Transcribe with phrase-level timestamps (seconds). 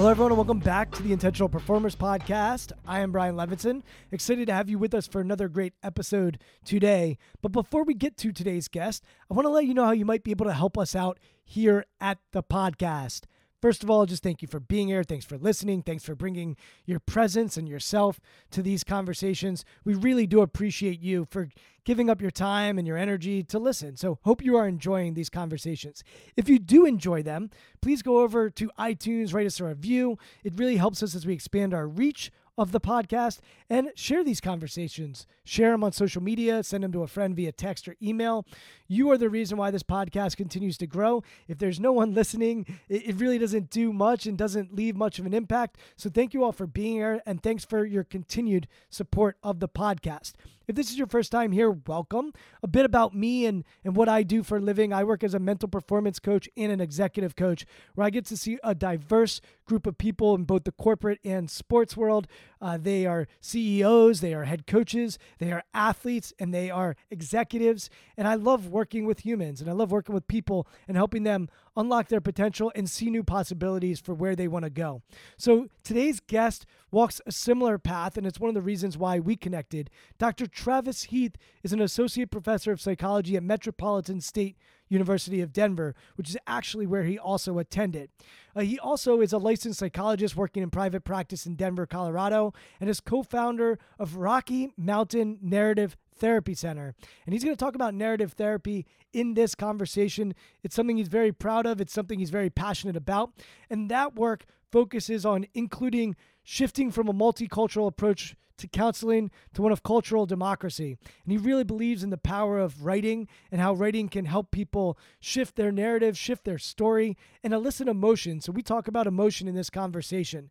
[0.00, 2.72] Hello, everyone, and welcome back to the Intentional Performers Podcast.
[2.86, 3.82] I am Brian Levinson.
[4.10, 7.18] Excited to have you with us for another great episode today.
[7.42, 10.06] But before we get to today's guest, I want to let you know how you
[10.06, 13.24] might be able to help us out here at the podcast.
[13.60, 15.04] First of all, just thank you for being here.
[15.04, 15.82] Thanks for listening.
[15.82, 18.18] Thanks for bringing your presence and yourself
[18.52, 19.64] to these conversations.
[19.84, 21.48] We really do appreciate you for
[21.84, 23.96] giving up your time and your energy to listen.
[23.96, 26.02] So, hope you are enjoying these conversations.
[26.36, 27.50] If you do enjoy them,
[27.82, 30.18] please go over to iTunes, write us a review.
[30.44, 34.40] It really helps us as we expand our reach of the podcast and share these
[34.40, 35.26] conversations.
[35.44, 38.44] Share them on social media, send them to a friend via text or email.
[38.92, 41.22] You are the reason why this podcast continues to grow.
[41.46, 45.26] If there's no one listening, it really doesn't do much and doesn't leave much of
[45.26, 45.78] an impact.
[45.94, 49.68] So thank you all for being here and thanks for your continued support of the
[49.68, 50.32] podcast.
[50.66, 52.32] If this is your first time here, welcome.
[52.62, 54.92] A bit about me and, and what I do for a living.
[54.92, 58.36] I work as a mental performance coach and an executive coach, where I get to
[58.36, 62.28] see a diverse group of people in both the corporate and sports world.
[62.60, 67.88] Uh, they are CEOs, they are head coaches, they are athletes, and they are executives.
[68.16, 71.48] And I love working with humans and I love working with people and helping them
[71.80, 75.02] unlock their potential and see new possibilities for where they want to go.
[75.36, 79.36] So today's guest walks a similar path, and it's one of the reasons why we
[79.36, 79.90] connected.
[80.18, 80.46] Dr.
[80.46, 84.56] Travis Heath is an associate professor of psychology at Metropolitan State
[84.88, 88.10] University of Denver, which is actually where he also attended.
[88.54, 92.90] Uh, he also is a licensed psychologist working in private practice in Denver, Colorado, and
[92.90, 96.94] is co founder of Rocky Mountain Narrative Therapy Center.
[97.26, 100.34] And he's going to talk about narrative therapy in this conversation.
[100.62, 103.32] It's something he's very proud of, it's something he's very passionate about.
[103.68, 106.14] And that work focuses on including
[106.44, 110.98] shifting from a multicultural approach to counseling to one of cultural democracy.
[111.24, 114.98] And he really believes in the power of writing and how writing can help people
[115.18, 118.40] shift their narrative, shift their story, and elicit emotion.
[118.40, 120.50] So we talk about emotion in this conversation.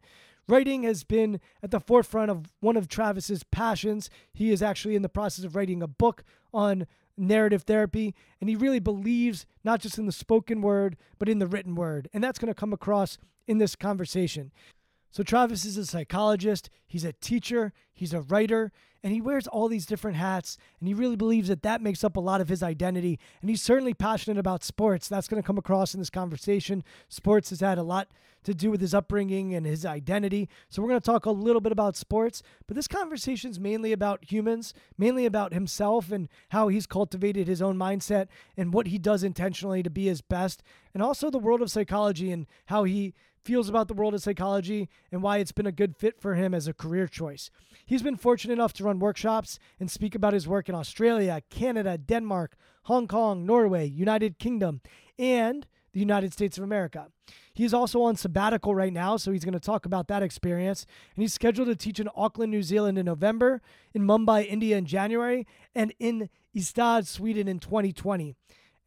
[0.49, 4.09] Writing has been at the forefront of one of Travis's passions.
[4.33, 8.55] He is actually in the process of writing a book on narrative therapy, and he
[8.55, 12.09] really believes not just in the spoken word, but in the written word.
[12.13, 14.51] And that's going to come across in this conversation.
[15.11, 18.71] So, Travis is a psychologist, he's a teacher, he's a writer,
[19.03, 20.57] and he wears all these different hats.
[20.79, 23.19] And he really believes that that makes up a lot of his identity.
[23.41, 25.07] And he's certainly passionate about sports.
[25.07, 26.83] That's going to come across in this conversation.
[27.07, 28.09] Sports has had a lot
[28.43, 30.49] to do with his upbringing and his identity.
[30.69, 33.91] So, we're going to talk a little bit about sports, but this conversation is mainly
[33.91, 38.97] about humans, mainly about himself and how he's cultivated his own mindset and what he
[38.97, 43.13] does intentionally to be his best, and also the world of psychology and how he
[43.43, 46.53] feels about the world of psychology and why it's been a good fit for him
[46.53, 47.49] as a career choice.
[47.85, 51.97] He's been fortunate enough to run workshops and speak about his work in Australia, Canada,
[51.97, 54.81] Denmark, Hong Kong, Norway, United Kingdom,
[55.17, 57.07] and the United States of America.
[57.53, 60.85] He's also on sabbatical right now, so he's going to talk about that experience.
[61.15, 63.61] And he's scheduled to teach in Auckland, New Zealand in November,
[63.93, 65.45] in Mumbai, India in January,
[65.75, 68.35] and in Ystad, Sweden in 2020.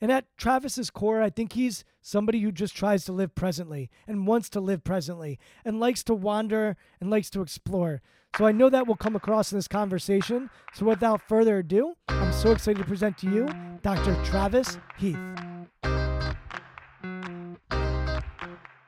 [0.02, 4.26] And at Travis's core, I think he's somebody who just tries to live presently and
[4.26, 8.02] wants to live presently and likes to wander and likes to explore.
[8.36, 10.50] So I know that will come across in this conversation.
[10.74, 13.48] So without further ado, I'm so excited to present to you
[13.82, 14.20] Dr.
[14.24, 15.16] Travis Heath.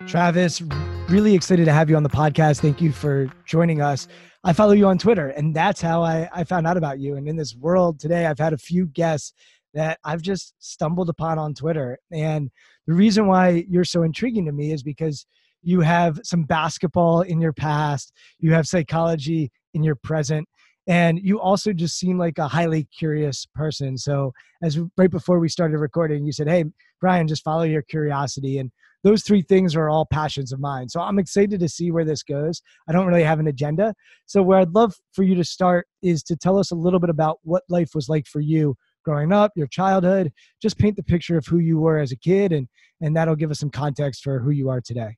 [0.09, 0.63] Travis,
[1.09, 2.59] really excited to have you on the podcast.
[2.59, 4.09] Thank you for joining us.
[4.43, 7.15] I follow you on Twitter, and that's how I, I found out about you.
[7.17, 9.33] And in this world today, I've had a few guests
[9.75, 11.99] that I've just stumbled upon on Twitter.
[12.13, 12.51] And
[12.87, 15.27] the reason why you're so intriguing to me is because
[15.63, 20.49] you have some basketball in your past, you have psychology in your present,
[20.87, 23.97] and you also just seem like a highly curious person.
[23.97, 24.33] So,
[24.63, 26.65] as right before we started recording, you said, Hey,
[27.01, 28.59] Brian, just follow your curiosity.
[28.59, 28.71] And
[29.03, 30.89] those three things are all passions of mine.
[30.89, 32.63] So I'm excited to see where this goes.
[32.89, 33.95] I don't really have an agenda.
[34.25, 37.11] So where I'd love for you to start is to tell us a little bit
[37.11, 38.75] about what life was like for you
[39.05, 40.33] growing up, your childhood.
[40.61, 42.69] Just paint the picture of who you were as a kid and
[43.01, 45.17] and that'll give us some context for who you are today.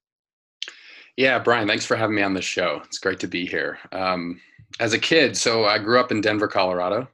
[1.17, 2.83] Yeah, Brian, thanks for having me on the show.
[2.85, 3.79] It's great to be here.
[3.93, 4.41] Um,
[4.81, 7.09] as a kid, so I grew up in Denver, Colorado,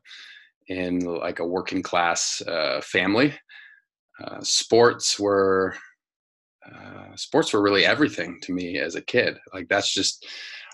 [0.68, 3.34] in like a working class uh, family.
[4.22, 5.76] Uh, sports were
[6.66, 9.38] uh, sports were really everything to me as a kid.
[9.52, 10.26] Like that's just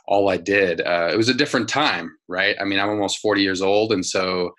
[0.06, 0.81] all I did.
[0.81, 2.56] Uh, it was a different time, right?
[2.61, 4.53] I mean, I'm almost 40 years old, and so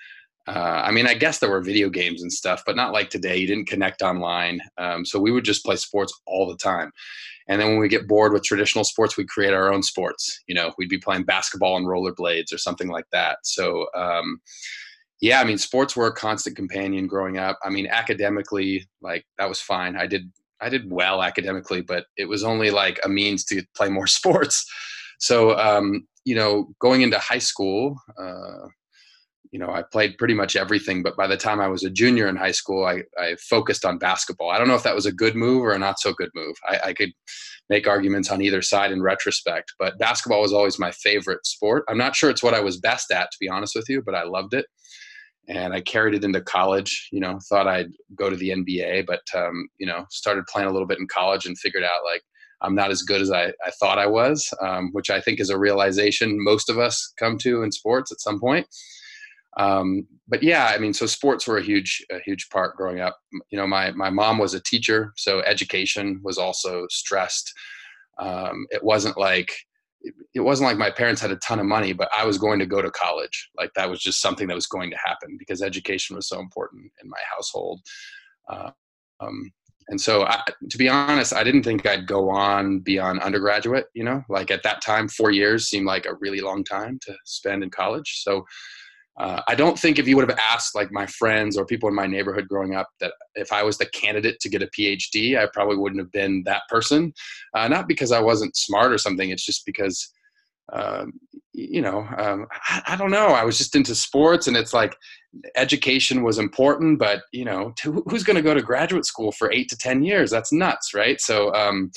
[0.50, 3.38] uh, I mean, I guess there were video games and stuff, but not like today.
[3.38, 6.92] You didn't connect online, um, so we would just play sports all the time.
[7.48, 10.42] And then when we get bored with traditional sports, we create our own sports.
[10.48, 13.40] You know, we'd be playing basketball and rollerblades or something like that.
[13.44, 13.88] So.
[13.96, 14.42] Um,
[15.22, 17.60] yeah, I mean, sports were a constant companion growing up.
[17.62, 19.98] I mean, academically, like that was fine.
[19.98, 20.32] I did
[20.62, 24.66] I did well academically, but it was only like a means to play more sports.
[25.20, 28.68] So, um, you know, going into high school, uh,
[29.52, 31.02] you know, I played pretty much everything.
[31.02, 33.98] But by the time I was a junior in high school, I, I focused on
[33.98, 34.52] basketball.
[34.52, 36.56] I don't know if that was a good move or a not so good move.
[36.68, 37.12] I, I could
[37.70, 41.84] make arguments on either side in retrospect, but basketball was always my favorite sport.
[41.88, 44.16] I'm not sure it's what I was best at, to be honest with you, but
[44.16, 44.66] I loved it
[45.48, 47.10] and I carried it into college.
[47.12, 50.72] You know, thought I'd go to the NBA, but um, you know, started playing a
[50.72, 52.22] little bit in college and figured out like
[52.62, 55.50] I'm not as good as I, I thought I was, um, which I think is
[55.50, 58.68] a realization most of us come to in sports at some point.
[59.58, 63.18] Um, but yeah, I mean, so sports were a huge, a huge part growing up.
[63.50, 67.52] You know, my my mom was a teacher, so education was also stressed.
[68.20, 69.52] Um, it wasn't like
[70.34, 72.66] it wasn't like my parents had a ton of money, but I was going to
[72.66, 73.50] go to college.
[73.58, 76.92] Like that was just something that was going to happen because education was so important
[77.04, 77.82] in my household.
[78.48, 78.72] Uh,
[79.20, 79.52] um,
[79.90, 83.88] and so, I, to be honest, I didn't think I'd go on beyond undergraduate.
[83.96, 87.16] You know, like at that time, four years seemed like a really long time to
[87.26, 88.22] spend in college.
[88.24, 88.46] So,
[89.20, 91.96] uh, I don't think if you would have asked like my friends or people in
[91.96, 95.46] my neighborhood growing up that if I was the candidate to get a PhD, I
[95.54, 97.14] probably wouldn't have been that person.
[97.54, 99.30] Uh, not because I wasn't smart or something.
[99.30, 100.10] It's just because,
[100.72, 101.12] um,
[101.52, 103.28] you know, um, I, I, don't know.
[103.28, 104.96] I was just into sports, and it's like
[105.58, 109.52] education was important, but you know, to, who's going to go to graduate school for
[109.52, 110.32] eight to ten years?
[110.32, 111.20] That's nuts, right?
[111.20, 111.54] So.
[111.54, 111.92] Um,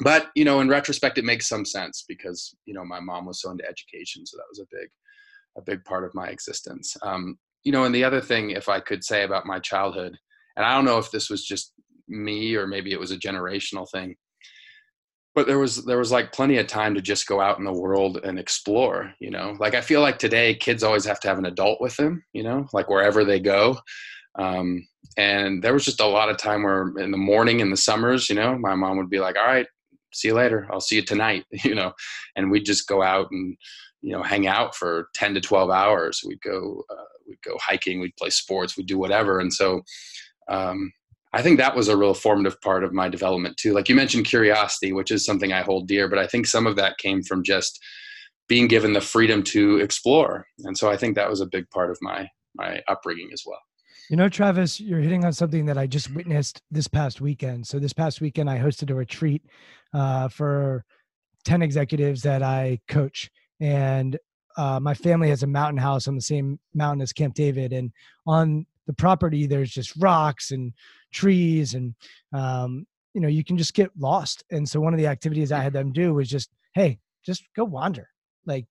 [0.00, 3.40] but you know, in retrospect, it makes some sense because you know my mom was
[3.40, 4.88] so into education, so that was a big
[5.56, 6.96] a big part of my existence.
[7.02, 10.16] Um, you know, and the other thing, if I could say about my childhood,
[10.56, 11.72] and I don't know if this was just
[12.08, 14.14] me or maybe it was a generational thing,
[15.34, 17.72] but there was there was like plenty of time to just go out in the
[17.72, 19.12] world and explore.
[19.18, 21.96] You know, like I feel like today kids always have to have an adult with
[21.96, 22.24] them.
[22.32, 23.78] You know, like wherever they go.
[24.38, 24.86] Um,
[25.16, 28.28] and there was just a lot of time where in the morning in the summers,
[28.28, 29.66] you know, my mom would be like, "All right,
[30.12, 30.68] see you later.
[30.70, 31.92] I'll see you tonight." You know,
[32.36, 33.56] and we'd just go out and
[34.04, 36.22] you know hang out for 10 to 12 hours.
[36.26, 39.40] We'd go uh, we'd go hiking we'd play sports we'd do whatever.
[39.40, 39.82] And so
[40.48, 40.92] um,
[41.32, 43.72] i think that was a real formative part of my development too.
[43.72, 46.76] Like you mentioned curiosity which is something i hold dear but i think some of
[46.76, 47.80] that came from just
[48.46, 50.46] being given the freedom to explore.
[50.64, 53.60] And so i think that was a big part of my my upbringing as well.
[54.10, 57.66] You know, Travis, you're hitting on something that I just witnessed this past weekend.
[57.66, 59.42] So this past weekend, I hosted a retreat
[59.94, 60.84] uh, for
[61.46, 63.30] 10 executives that I coach
[63.60, 64.18] and
[64.56, 67.92] uh, my family has a mountain house on the same mountain as Camp David, and
[68.26, 70.72] on the property there's just rocks and
[71.12, 71.94] trees, and
[72.32, 74.44] um, you know you can just get lost.
[74.50, 77.64] And so one of the activities I had them do was just, hey, just go
[77.64, 78.08] wander,
[78.46, 78.66] like,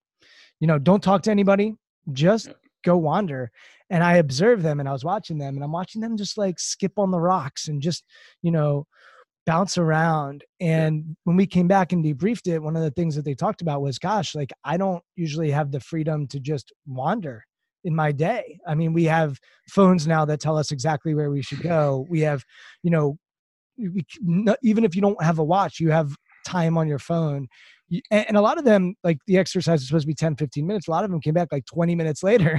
[0.60, 1.76] you know, don't talk to anybody,
[2.12, 3.52] just go wander.
[3.90, 6.60] And I observed them, and I was watching them, and I'm watching them just like
[6.60, 8.04] skip on the rocks and just,
[8.42, 8.88] you know,
[9.46, 10.44] bounce around.
[10.60, 11.14] And yeah.
[11.26, 13.82] when we came back and debriefed it, one of the things that they talked about
[13.82, 17.44] was, gosh, like I don't usually have the freedom to just wander
[17.84, 18.60] in my day.
[18.66, 22.06] I mean, we have phones now that tell us exactly where we should go.
[22.10, 22.44] We have,
[22.82, 23.18] you know,
[23.78, 24.06] we,
[24.62, 27.48] even if you don't have a watch, you have time on your phone.
[28.10, 30.88] And a lot of them, like the exercise is supposed to be 10, 15 minutes.
[30.88, 32.52] A lot of them came back like 20 minutes later.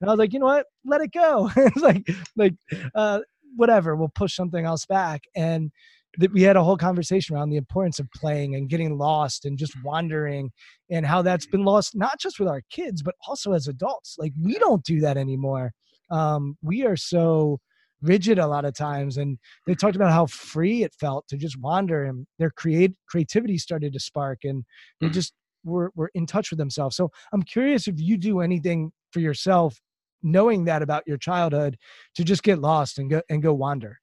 [0.00, 0.66] And I was like, you know what?
[0.84, 1.50] Let it go.
[1.56, 2.06] it's like,
[2.36, 2.54] like,
[2.94, 3.20] uh,
[3.56, 5.22] whatever, we'll push something else back.
[5.36, 5.70] And,
[6.18, 9.56] that we had a whole conversation around the importance of playing and getting lost and
[9.58, 10.50] just wandering
[10.90, 14.16] and how that's been lost not just with our kids but also as adults.
[14.18, 15.72] Like we don't do that anymore.
[16.10, 17.60] Um, we are so
[18.02, 21.58] rigid a lot of times and they talked about how free it felt to just
[21.60, 24.64] wander and their create creativity started to spark and
[25.00, 25.12] they Mm.
[25.12, 26.96] just were, were in touch with themselves.
[26.96, 29.78] So i'm curious if you do anything for yourself
[30.22, 31.76] knowing that about your childhood
[32.14, 34.00] to just get lost and go and go wander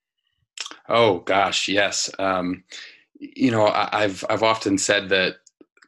[0.90, 2.10] Oh gosh, yes.
[2.20, 2.64] Um,
[3.20, 5.36] you know, I, I've I've often said that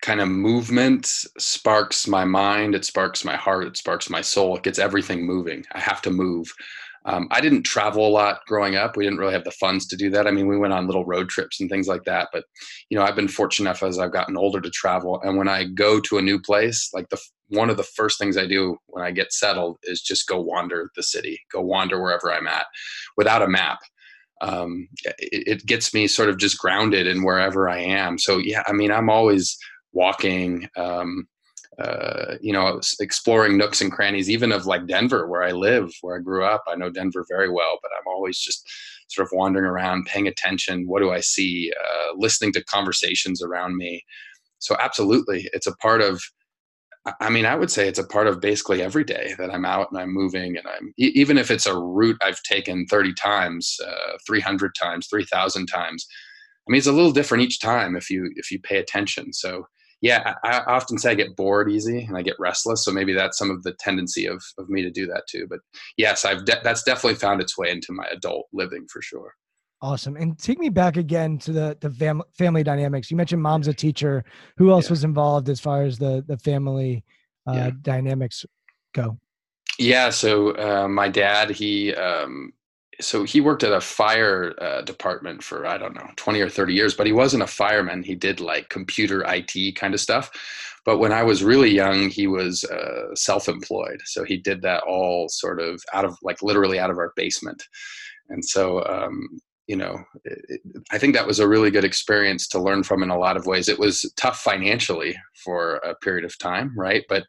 [0.01, 1.05] kind of movement
[1.37, 5.65] sparks my mind, it sparks my heart, it sparks my soul, it gets everything moving.
[5.73, 6.51] I have to move.
[7.05, 8.97] Um, I didn't travel a lot growing up.
[8.97, 10.27] We didn't really have the funds to do that.
[10.27, 12.29] I mean, we went on little road trips and things like that.
[12.33, 12.43] But
[12.89, 15.19] you know, I've been fortunate enough as I've gotten older to travel.
[15.23, 17.17] And when I go to a new place, like the
[17.49, 20.91] one of the first things I do when I get settled is just go wander
[20.95, 22.65] the city, go wander wherever I'm at,
[23.17, 23.79] without a map
[24.41, 28.17] um, it, it gets me sort of just grounded in wherever I am.
[28.17, 29.57] So yeah, I mean, I'm always
[29.91, 31.27] walking, um,
[31.77, 36.17] uh, you know, exploring nooks and crannies, even of like Denver, where I live, where
[36.17, 36.63] I grew up.
[36.67, 38.69] I know Denver very well, but I'm always just
[39.07, 40.87] sort of wandering around, paying attention.
[40.87, 41.71] What do I see?
[41.79, 44.03] Uh, listening to conversations around me.
[44.59, 46.21] So absolutely, it's a part of.
[47.05, 49.89] I- mean, I would say it's a part of basically every day that I'm out
[49.91, 54.17] and I'm moving, and I'm even if it's a route I've taken 30 times, uh,
[54.27, 56.05] 300 times, 3,000 times.
[56.67, 59.33] I mean, it's a little different each time if you if you pay attention.
[59.33, 59.65] So
[60.01, 62.85] yeah, I, I often say I get bored easy and I get restless.
[62.85, 65.47] So maybe that's some of the tendency of of me to do that too.
[65.49, 65.59] But
[65.97, 69.33] yes, I've de- that's definitely found its way into my adult living for sure.
[69.81, 70.17] Awesome.
[70.17, 73.09] And take me back again to the the fam- family dynamics.
[73.09, 74.25] You mentioned mom's a teacher.
[74.57, 74.91] Who else Yeah.
[74.91, 77.03] was involved as far as the the family
[77.47, 77.71] uh, Yeah.
[77.81, 78.45] dynamics
[78.93, 79.17] go?
[79.77, 80.09] Yeah.
[80.09, 82.51] So uh, my dad, he um,
[82.99, 86.73] so he worked at a fire uh, department for I don't know twenty or thirty
[86.73, 88.03] years, but he wasn't a fireman.
[88.03, 90.29] He did like computer IT kind of stuff.
[90.85, 94.01] But when I was really young, he was uh, self-employed.
[94.05, 97.63] So he did that all sort of out of like literally out of our basement.
[98.29, 100.61] And so um, you know, it, it,
[100.91, 103.45] I think that was a really good experience to learn from in a lot of
[103.45, 103.69] ways.
[103.69, 107.05] It was tough financially for a period of time, right?
[107.07, 107.25] But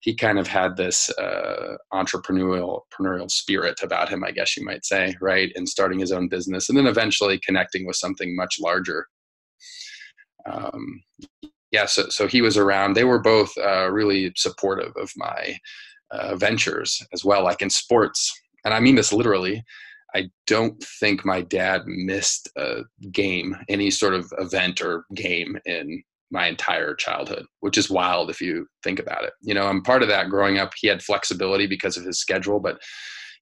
[0.00, 4.84] he kind of had this uh, entrepreneurial entrepreneurial spirit about him, I guess you might
[4.84, 5.50] say, right?
[5.54, 9.06] And starting his own business, and then eventually connecting with something much larger.
[10.44, 11.02] Um,
[11.70, 12.92] yeah, so so he was around.
[12.92, 15.56] They were both uh, really supportive of my
[16.10, 19.64] uh, ventures as well, like in sports, and I mean this literally.
[20.14, 26.02] I don't think my dad missed a game, any sort of event or game in
[26.30, 29.32] my entire childhood, which is wild if you think about it.
[29.42, 30.72] You know, I'm part of that growing up.
[30.76, 32.78] He had flexibility because of his schedule, but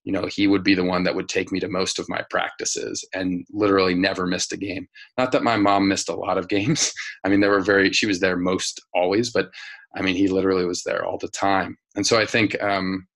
[0.04, 2.22] you know, he would be the one that would take me to most of my
[2.30, 4.88] practices and literally never missed a game.
[5.18, 6.92] Not that my mom missed a lot of games.
[7.24, 9.50] I mean, there were very she was there most always, but
[9.96, 11.76] I mean, he literally was there all the time.
[11.94, 13.06] And so I think um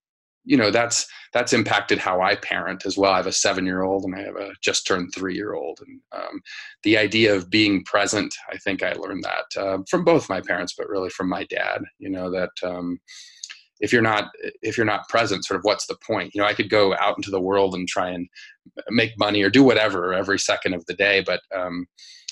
[0.44, 3.12] you know that's that's impacted how I parent as well.
[3.12, 5.80] I have a seven year old and I have a just turned three year old,
[5.86, 6.42] and um,
[6.82, 8.34] the idea of being present.
[8.50, 11.82] I think I learned that uh, from both my parents, but really from my dad.
[11.98, 13.00] You know that um,
[13.80, 16.34] if you're not if you're not present, sort of what's the point?
[16.34, 18.28] You know, I could go out into the world and try and
[18.90, 21.86] make money or do whatever every second of the day, but um,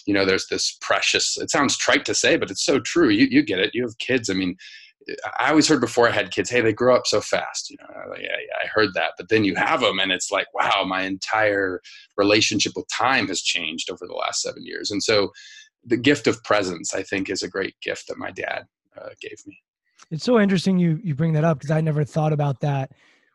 [0.06, 1.38] you know, there's this precious.
[1.38, 3.08] It sounds trite to say, but it's so true.
[3.08, 3.74] You you get it.
[3.74, 4.28] You have kids.
[4.28, 4.56] I mean
[5.38, 7.70] I always heard before I had kids, hey, they grow up so fast.
[7.70, 9.12] You know, like, yeah, yeah, I heard that.
[9.16, 11.80] But then you have them, and it's like, wow, my entire
[12.16, 14.90] relationship with time has changed over the last seven years.
[14.90, 15.30] And so,
[15.84, 18.66] the gift of presence, I think, is a great gift that my dad
[19.00, 19.58] uh, gave me.
[20.10, 22.92] It's so interesting you you bring that up because I never thought about that.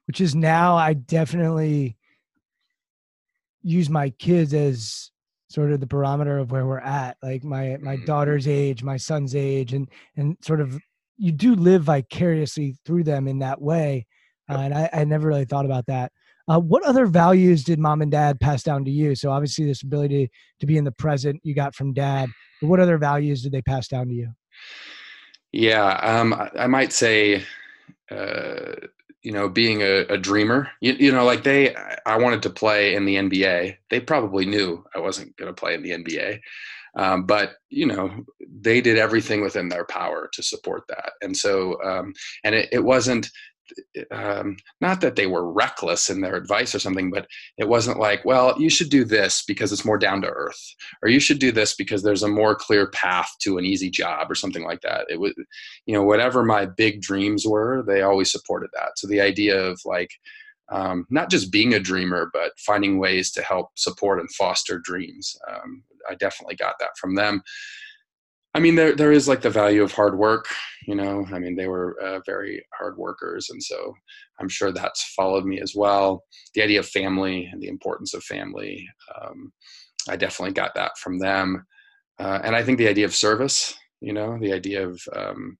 [0.07, 1.97] Which is now I definitely
[3.63, 5.09] use my kids as
[5.49, 7.17] sort of the barometer of where we're at.
[7.23, 8.05] Like my my Mhm.
[8.05, 10.79] daughter's age, my son's age, and and sort of
[11.17, 14.05] you do live vicariously through them in that way.
[14.49, 16.11] Uh, and I, I never really thought about that.
[16.47, 19.15] Uh, what other values did mom and dad pass down to you?
[19.15, 20.29] So obviously this ability
[20.59, 22.29] to be in the present you got from dad.
[22.61, 24.29] But what other values did they pass down to you?
[25.51, 27.43] Yeah, um, I, I might say,
[28.11, 28.75] uh,
[29.23, 30.69] you know, being a, a dreamer.
[30.81, 31.73] You, you know, like they,
[32.05, 33.77] I wanted to play in the NBA.
[33.89, 36.41] They probably knew I wasn't going to play in the NBA,
[36.95, 38.23] um, but you know,
[38.61, 41.13] they did everything within their power to support that.
[41.21, 43.29] And so, um, and it, it wasn't.
[44.11, 47.25] Um, not that they were reckless in their advice or something, but
[47.57, 51.09] it wasn't like, well, you should do this because it's more down to earth, or
[51.09, 54.35] you should do this because there's a more clear path to an easy job or
[54.35, 55.07] something like that.
[55.09, 55.33] It was,
[55.87, 58.99] you know, whatever my big dreams were, they always supported that.
[58.99, 60.11] So the idea of like,
[60.69, 65.35] um, not just being a dreamer, but finding ways to help support and foster dreams.
[65.47, 67.41] Um, I definitely got that from them.
[68.53, 70.47] I mean, there there is like the value of hard work.
[70.87, 73.93] You know, I mean, they were uh, very hard workers, and so
[74.39, 76.23] I'm sure that's followed me as well.
[76.53, 78.87] The idea of family and the importance of family,
[79.21, 79.51] um,
[80.09, 81.65] I definitely got that from them.
[82.17, 85.57] Uh, and I think the idea of service, you know, the idea of um,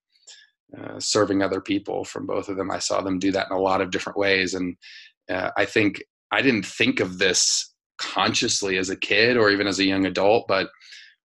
[0.77, 3.61] uh, serving other people from both of them, I saw them do that in a
[3.61, 4.75] lot of different ways, and
[5.29, 9.79] uh, I think I didn't think of this consciously as a kid or even as
[9.79, 10.69] a young adult, but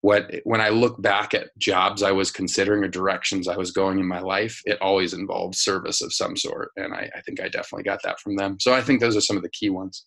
[0.01, 3.99] what when I look back at jobs I was considering or directions I was going
[3.99, 7.49] in my life, it always involved service of some sort, and I, I, think I
[7.49, 8.57] definitely got that from them.
[8.59, 10.05] So I think those are some of the key ones.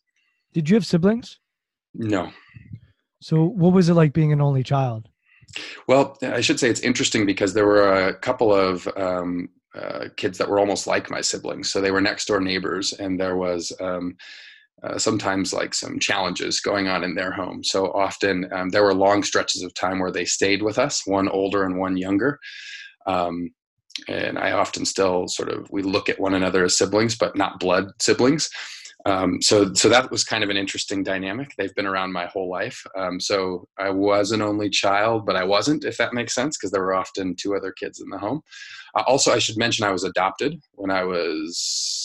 [0.54, 1.38] Did you have siblings?
[1.94, 2.30] No.
[3.20, 5.08] So what was it like being an only child?
[5.86, 10.38] Well, I should say it's interesting because there were a couple of um, uh, kids
[10.38, 13.72] that were almost like my siblings, so they were next door neighbors, and there was.
[13.80, 14.16] Um,
[14.82, 17.62] uh, sometimes like some challenges going on in their home.
[17.62, 21.28] So often um, there were long stretches of time where they stayed with us, one
[21.28, 22.40] older and one younger.
[23.06, 23.50] Um,
[24.08, 27.60] and I often still sort of we look at one another as siblings, but not
[27.60, 28.50] blood siblings.
[29.04, 31.52] Um, so so that was kind of an interesting dynamic.
[31.56, 32.84] They've been around my whole life.
[32.96, 36.70] Um, so I was an only child, but I wasn't, if that makes sense, because
[36.70, 38.42] there were often two other kids in the home.
[38.96, 42.02] Uh, also, I should mention I was adopted when I was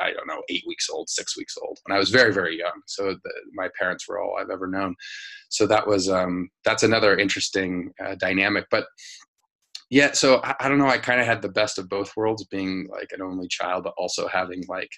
[0.00, 2.82] I don't know, eight weeks old, six weeks old, when I was very, very young.
[2.86, 4.94] So the, my parents were all I've ever known.
[5.48, 8.66] So that was um, that's another interesting uh, dynamic.
[8.70, 8.86] But
[9.90, 10.88] yeah, so I, I don't know.
[10.88, 13.94] I kind of had the best of both worlds, being like an only child, but
[13.96, 14.90] also having like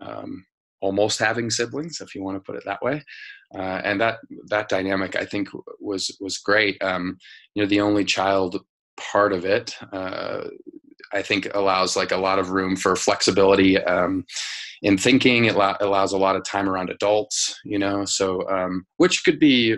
[0.00, 0.44] um,
[0.80, 3.02] almost having siblings, if you want to put it that way.
[3.54, 5.48] Uh, and that that dynamic, I think,
[5.80, 6.82] was was great.
[6.82, 7.18] Um,
[7.54, 8.64] you know, the only child
[8.96, 10.42] part of it uh,
[11.12, 14.24] I think allows like a lot of room for flexibility um,
[14.82, 15.46] in thinking.
[15.46, 18.04] It lo- allows a lot of time around adults, you know.
[18.04, 19.76] So um, which could be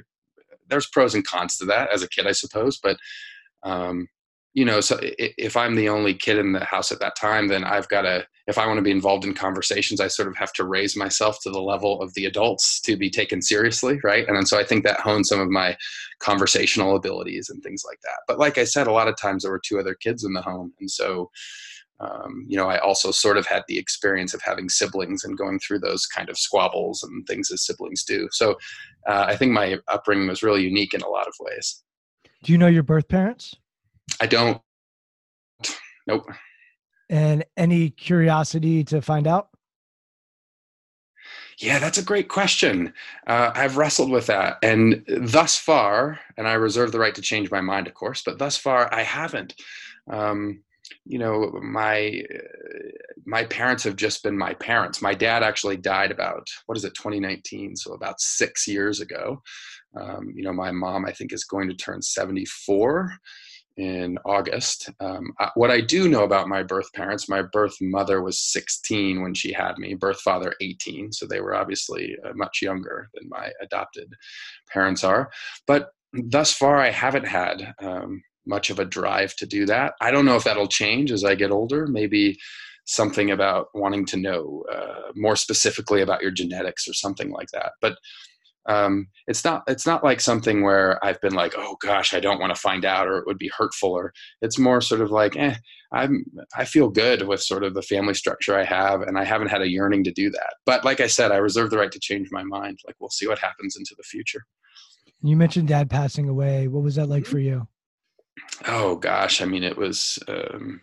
[0.69, 2.79] there's pros and cons to that as a kid, I suppose.
[2.83, 2.97] But
[3.63, 4.09] um,
[4.55, 7.65] you know, so if I'm the only kid in the house at that time, then
[7.65, 10.53] I've got to, if I want to be involved in conversations, I sort of have
[10.55, 14.29] to raise myself to the level of the adults to be taken seriously, right?
[14.29, 15.77] And so I think that honed some of my
[16.19, 18.19] conversational abilities and things like that.
[18.29, 20.43] But like I said, a lot of times there were two other kids in the
[20.43, 20.75] home.
[20.81, 21.31] And so,
[22.01, 25.61] um, you know, I also sort of had the experience of having siblings and going
[25.61, 28.29] through those kind of squabbles and things as siblings do.
[28.33, 28.59] So
[29.09, 31.83] uh, I think my upbringing was really unique in a lot of ways.
[32.43, 33.55] Do you know your birth parents?
[34.21, 34.61] I don't.
[36.07, 36.31] Nope.
[37.09, 39.49] And any curiosity to find out?
[41.59, 42.93] Yeah, that's a great question.
[43.27, 44.57] Uh, I've wrestled with that.
[44.63, 48.39] And thus far, and I reserve the right to change my mind, of course, but
[48.39, 49.55] thus far I haven't.
[50.11, 50.63] Um,
[51.05, 52.23] you know, my
[53.25, 55.01] my parents have just been my parents.
[55.01, 59.43] My dad actually died about what is it, 2019, so about six years ago.
[59.99, 63.13] Um, you know, my mom I think is going to turn 74
[63.77, 64.91] in August.
[65.01, 69.35] Um, what I do know about my birth parents, my birth mother was 16 when
[69.35, 71.13] she had me, birth father 18.
[71.13, 74.13] So they were obviously uh, much younger than my adopted
[74.73, 75.31] parents are.
[75.67, 79.95] But thus far, I haven't had um, much of a drive to do that.
[80.01, 81.87] I don't know if that'll change as I get older.
[81.87, 82.39] Maybe
[82.85, 87.73] something about wanting to know uh, more specifically about your genetics or something like that.
[87.81, 87.97] But
[88.67, 92.41] um, it's not it's not like something where I've been like, oh gosh, I don't
[92.41, 95.37] want to find out, or it would be hurtful, or it's more sort of like,
[95.37, 95.57] eh,
[95.93, 96.25] I'm
[96.57, 99.63] I feel good with sort of the family structure I have, and I haven't had
[99.63, 100.55] a yearning to do that.
[100.65, 102.79] But like I said, I reserve the right to change my mind.
[102.87, 104.45] Like we'll see what happens into the future.
[105.23, 106.69] You mentioned dad passing away.
[106.69, 107.67] What was that like for you?
[108.67, 110.19] Oh gosh, I mean, it was.
[110.29, 110.81] Um,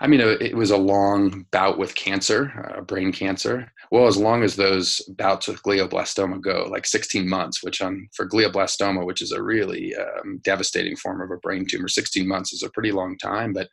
[0.00, 3.72] I mean, it was a long bout with cancer, uh, brain cancer.
[3.90, 8.28] Well, as long as those bouts with glioblastoma go, like 16 months, which on for
[8.28, 12.62] glioblastoma, which is a really um, devastating form of a brain tumor, 16 months is
[12.62, 13.52] a pretty long time.
[13.52, 13.68] But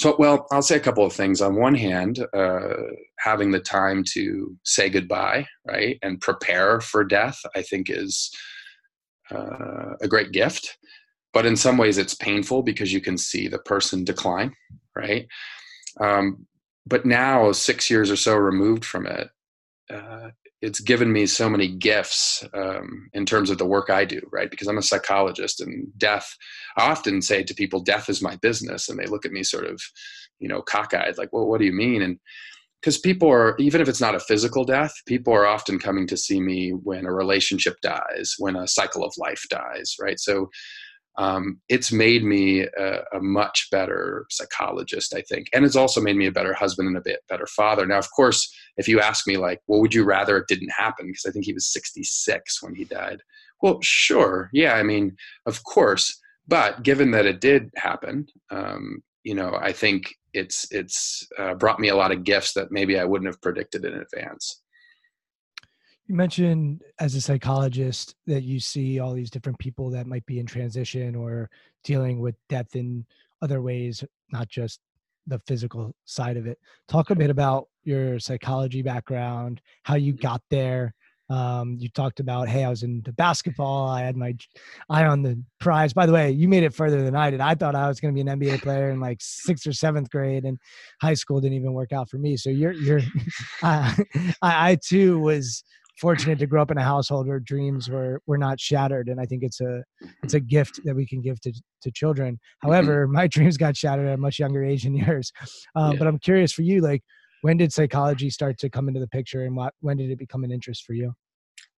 [0.00, 1.40] so, well, I'll say a couple of things.
[1.40, 2.74] On one hand, uh,
[3.18, 8.34] having the time to say goodbye, right, and prepare for death, I think is
[9.30, 10.78] uh, a great gift.
[11.32, 14.52] But in some ways, it's painful because you can see the person decline
[14.94, 15.26] right?
[16.00, 16.46] Um,
[16.86, 19.28] but now, six years or so removed from it,
[19.92, 20.30] uh,
[20.62, 24.50] it's given me so many gifts um, in terms of the work I do, right?
[24.50, 26.36] Because I'm a psychologist, and death.
[26.76, 29.66] I often say to people, "Death is my business," and they look at me sort
[29.66, 29.80] of,
[30.38, 32.18] you know, cockeyed, like, "Well, what do you mean?" And
[32.80, 36.16] because people are, even if it's not a physical death, people are often coming to
[36.16, 40.18] see me when a relationship dies, when a cycle of life dies, right?
[40.18, 40.50] So
[41.16, 45.48] um, it's made me a, a, much better psychologist, I think.
[45.52, 47.84] And it's also made me a better husband and a bit better father.
[47.84, 51.08] Now, of course, if you ask me, like, well, would you rather it didn't happen?
[51.08, 53.20] Because I think he was 66 when he died.
[53.60, 54.50] Well, sure.
[54.52, 56.18] Yeah, I mean, of course.
[56.48, 61.80] But given that it did happen, um, you know, I think it's it's uh, brought
[61.80, 64.62] me a lot of gifts that maybe I wouldn't have predicted in advance.
[66.10, 70.40] You mentioned as a psychologist that you see all these different people that might be
[70.40, 71.48] in transition or
[71.84, 73.06] dealing with death in
[73.42, 74.80] other ways, not just
[75.28, 76.58] the physical side of it.
[76.88, 80.94] Talk a bit about your psychology background, how you got there.
[81.28, 83.88] Um, you talked about, hey, I was into basketball.
[83.88, 84.34] I had my
[84.88, 85.92] eye on the prize.
[85.92, 87.40] By the way, you made it further than I did.
[87.40, 90.10] I thought I was going to be an NBA player in like sixth or seventh
[90.10, 90.58] grade, and
[91.00, 92.36] high school didn't even work out for me.
[92.36, 93.02] So you're, you're,
[93.62, 93.94] I,
[94.42, 95.62] I too was
[96.00, 99.26] fortunate to grow up in a household where dreams were were not shattered and i
[99.26, 99.84] think it's a
[100.22, 102.68] it's a gift that we can give to to children mm-hmm.
[102.68, 105.30] however my dreams got shattered at a much younger age than yours
[105.76, 105.98] um, yeah.
[105.98, 107.02] but i'm curious for you like
[107.42, 110.42] when did psychology start to come into the picture and what when did it become
[110.42, 111.12] an interest for you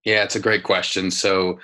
[0.04, 1.58] yeah it's a great question so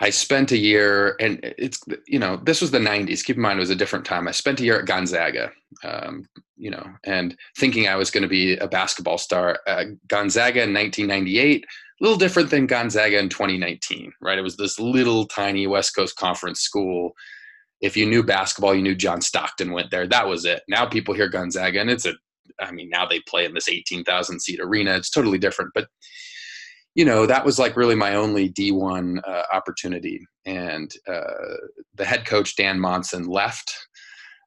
[0.00, 3.24] I spent a year, and it's you know this was the '90s.
[3.24, 4.28] Keep in mind it was a different time.
[4.28, 5.50] I spent a year at Gonzaga,
[5.82, 6.24] um,
[6.56, 9.58] you know, and thinking I was going to be a basketball star.
[9.66, 11.64] Uh, Gonzaga in 1998
[12.00, 14.38] a little different than Gonzaga in 2019, right?
[14.38, 17.12] It was this little tiny West Coast Conference school.
[17.80, 20.06] If you knew basketball, you knew John Stockton went there.
[20.06, 20.62] That was it.
[20.68, 22.14] Now people hear Gonzaga, and it's a,
[22.60, 24.96] I mean, now they play in this 18,000 seat arena.
[24.96, 25.72] It's totally different.
[25.74, 25.88] But,
[26.94, 30.20] you know, that was like really my only D1 uh, opportunity.
[30.44, 31.56] And uh,
[31.94, 33.72] the head coach, Dan Monson, left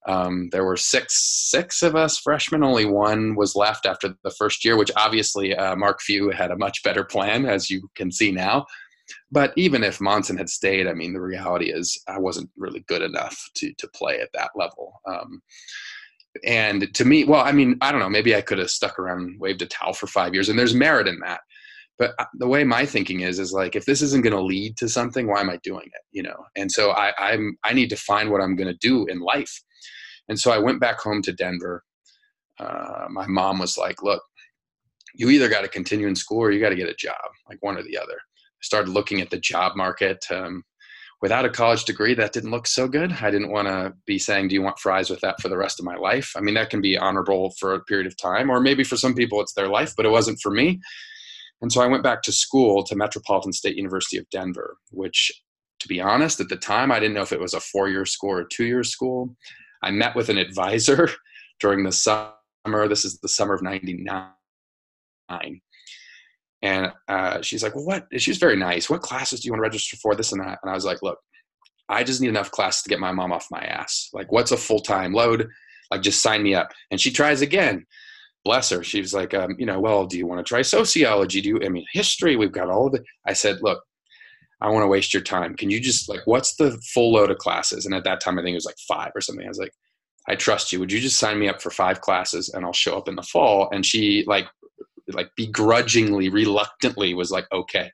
[0.08, 2.64] um, there were six six of us freshmen.
[2.64, 6.58] Only one was left after the first year, which obviously uh, Mark Few had a
[6.58, 8.66] much better plan, as you can see now.
[9.32, 13.02] But even if Monson had stayed, I mean, the reality is I wasn't really good
[13.02, 15.00] enough to to play at that level.
[15.08, 15.42] Um,
[16.46, 18.10] and to me, well, I mean, I don't know.
[18.10, 20.74] Maybe I could have stuck around, and waved a towel for five years, and there's
[20.74, 21.42] merit in that.
[22.00, 24.78] But uh, the way my thinking is, is like, if this isn't going to lead
[24.78, 26.02] to something, why am I doing it?
[26.12, 26.46] You know.
[26.56, 29.62] And so I, I'm I need to find what I'm going to do in life
[30.30, 31.84] and so I went back home to Denver.
[32.60, 34.22] Uh, my mom was like, look,
[35.16, 37.16] you either got to continue in school or you got to get a job,
[37.50, 38.16] like one or the other.
[38.16, 40.26] I started looking at the job market.
[40.30, 40.64] Um,
[41.22, 43.14] without a college degree, that didn't look so good.
[43.14, 45.80] I didn't want to be saying, Do you want fries with that for the rest
[45.80, 46.34] of my life?
[46.36, 49.14] I mean, that can be honorable for a period of time, or maybe for some
[49.14, 50.80] people it's their life, but it wasn't for me.
[51.62, 55.32] And so I went back to school to Metropolitan State University of Denver, which,
[55.80, 58.06] to be honest, at the time, I didn't know if it was a four year
[58.06, 59.36] school or two year school.
[59.82, 61.10] I met with an advisor
[61.60, 62.88] during the summer.
[62.88, 64.32] This is the summer of 99.
[66.64, 68.08] And uh, she's like, well, what?
[68.18, 68.90] She's very nice.
[68.90, 70.16] What classes do you want to register for?
[70.16, 70.60] This and that.
[70.62, 71.18] And I was like, look,
[71.90, 74.10] I just need enough classes to get my mom off my ass.
[74.14, 75.50] Like, what's a full time load?
[75.90, 76.72] Like, just sign me up.
[76.92, 77.86] And she tries again.
[78.46, 78.84] Bless her.
[78.84, 81.42] She was like, um, you know, well, do you want to try sociology?
[81.42, 82.36] Do you, I mean, history?
[82.36, 83.04] We've got all of it.
[83.28, 83.84] I said, look,
[84.62, 85.56] I want to waste your time.
[85.56, 87.86] Can you just like, what's the full load of classes?
[87.86, 89.46] And at that time, I think it was like five or something.
[89.46, 89.74] I was like,
[90.28, 90.80] I trust you.
[90.80, 93.24] Would you just sign me up for five classes and I'll show up in the
[93.24, 93.70] fall?
[93.72, 94.48] And she like,
[95.08, 97.92] like begrudgingly, reluctantly was like, okay.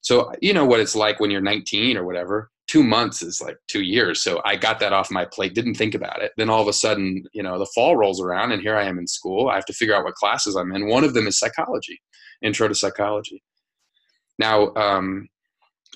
[0.00, 3.56] So, you know what it's like when you're 19 or whatever, two months is like
[3.66, 4.22] two years.
[4.22, 6.32] So I got that off my plate, didn't think about it.
[6.36, 8.98] Then all of a sudden, you know, the fall rolls around and here I am
[8.98, 9.48] in school.
[9.48, 10.88] I have to figure out what classes I'm in.
[10.88, 12.00] One of them is psychology,
[12.40, 13.42] intro to psychology.
[14.38, 15.28] Now, um,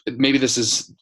[0.07, 0.93] maybe this is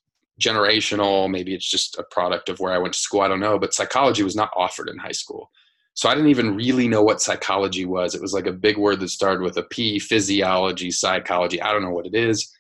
[0.41, 3.59] generational maybe it's just a product of where i went to school i don't know
[3.59, 5.51] but psychology was not offered in high school.
[5.95, 8.15] So i didn't even really know what psychology was.
[8.15, 11.83] It was like a big word that started with a p physiology psychology i don't
[11.83, 12.51] know what it is.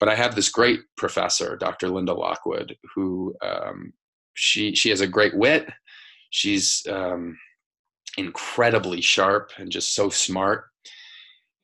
[0.00, 3.92] But i had this great professor dr linda lockwood who um,
[4.34, 5.70] she she has a great wit.
[6.30, 7.38] She's um,
[8.18, 10.66] incredibly sharp and just so smart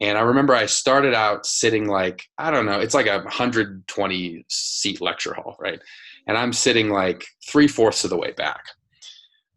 [0.00, 4.44] and I remember I started out sitting like, I don't know, it's like a 120
[4.48, 5.80] seat lecture hall, right?
[6.26, 8.64] And I'm sitting like three fourths of the way back.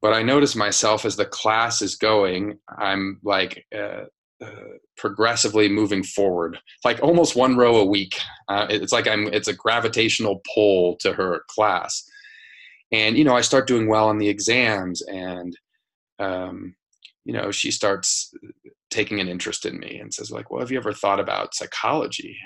[0.01, 4.05] But I notice myself as the class is going, I'm like uh,
[4.41, 4.49] uh,
[4.97, 8.19] progressively moving forward, like almost one row a week.
[8.49, 12.03] Uh, it's like I'm, it's a gravitational pull to her class.
[12.91, 15.57] And, you know, I start doing well on the exams and,
[16.19, 16.75] um,
[17.23, 18.33] you know, she starts
[18.93, 22.37] taking an interest in me and says like well have you ever thought about psychology?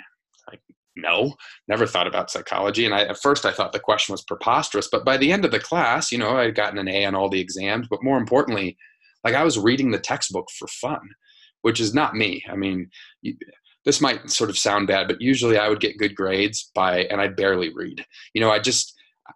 [0.50, 0.62] Like
[0.96, 1.36] no
[1.68, 2.86] never thought about psychology.
[2.86, 5.52] And I, at first i thought the question was preposterous but by the end of
[5.52, 8.78] the class you know i'd gotten an a on all the exams but more importantly
[9.24, 11.02] like i was reading the textbook for fun
[11.64, 12.44] which is not me.
[12.50, 12.90] I mean
[13.22, 13.36] you,
[13.84, 17.20] this might sort of sound bad but usually i would get good grades by and
[17.22, 18.06] i barely read.
[18.34, 18.94] You know i just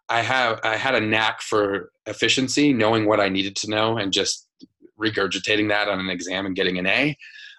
[0.09, 4.13] I have I had a knack for efficiency, knowing what I needed to know, and
[4.13, 4.47] just
[5.01, 7.17] regurgitating that on an exam and getting an A.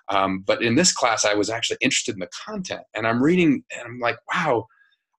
[0.08, 3.62] Um, but in this class, I was actually interested in the content, and I'm reading,
[3.76, 4.66] and I'm like, wow,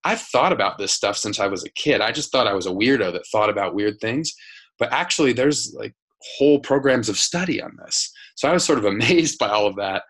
[0.04, 2.02] I've thought about this stuff since I was a kid.
[2.02, 4.34] I just thought I was a weirdo that thought about weird things,
[4.78, 5.94] but actually, there's like
[6.38, 8.12] whole programs of study on this.
[8.36, 10.04] So I was sort of amazed by all of that.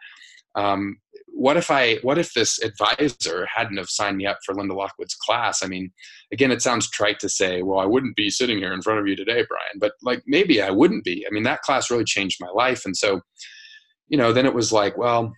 [0.55, 0.97] Um,
[1.43, 5.15] what if I, what if this advisor hadn't have signed me up for Linda Lockwood's
[5.15, 5.61] class?
[5.61, 5.91] I mean,
[6.31, 9.07] again, it sounds trite to say, well, I wouldn't be sitting here in front of
[9.07, 11.25] you today, Brian, but like maybe I wouldn't be.
[11.27, 12.85] I mean, that class really changed my life.
[12.85, 13.19] And so,
[14.07, 15.33] you know, then it was like, well,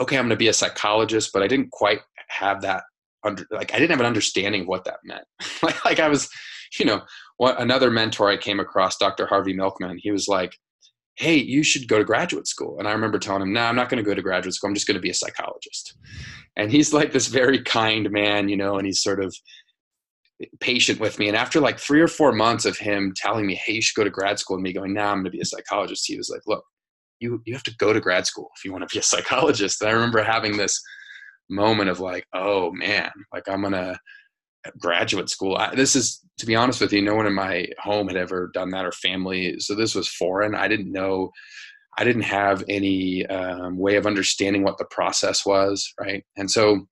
[0.00, 2.84] okay, I'm going to be a psychologist, but I didn't quite have that
[3.22, 5.26] under, like, I didn't have an understanding of what that meant.
[5.62, 6.30] like, like I was,
[6.78, 7.02] you know,
[7.36, 9.26] what another mentor I came across, Dr.
[9.26, 10.56] Harvey Milkman, he was like,
[11.16, 12.78] hey, you should go to graduate school.
[12.78, 14.68] And I remember telling him, no, nah, I'm not going to go to graduate school.
[14.68, 15.96] I'm just going to be a psychologist.
[16.56, 19.34] And he's like this very kind man, you know, and he's sort of
[20.60, 21.28] patient with me.
[21.28, 24.04] And after like three or four months of him telling me, hey, you should go
[24.04, 26.30] to grad school, and me going, nah, I'm going to be a psychologist, he was
[26.30, 26.64] like, look,
[27.20, 29.80] you, you have to go to grad school if you want to be a psychologist.
[29.80, 30.80] And I remember having this
[31.48, 33.98] moment of like, oh man, like I'm going to,
[34.78, 35.56] graduate school.
[35.56, 38.50] I, this is, to be honest with you, no one in my home had ever
[38.54, 39.58] done that or family.
[39.58, 40.54] So this was foreign.
[40.54, 41.30] I didn't know,
[41.98, 46.24] I didn't have any um, way of understanding what the process was, right?
[46.36, 46.88] And so,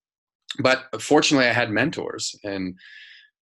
[0.61, 2.75] but fortunately, I had mentors, and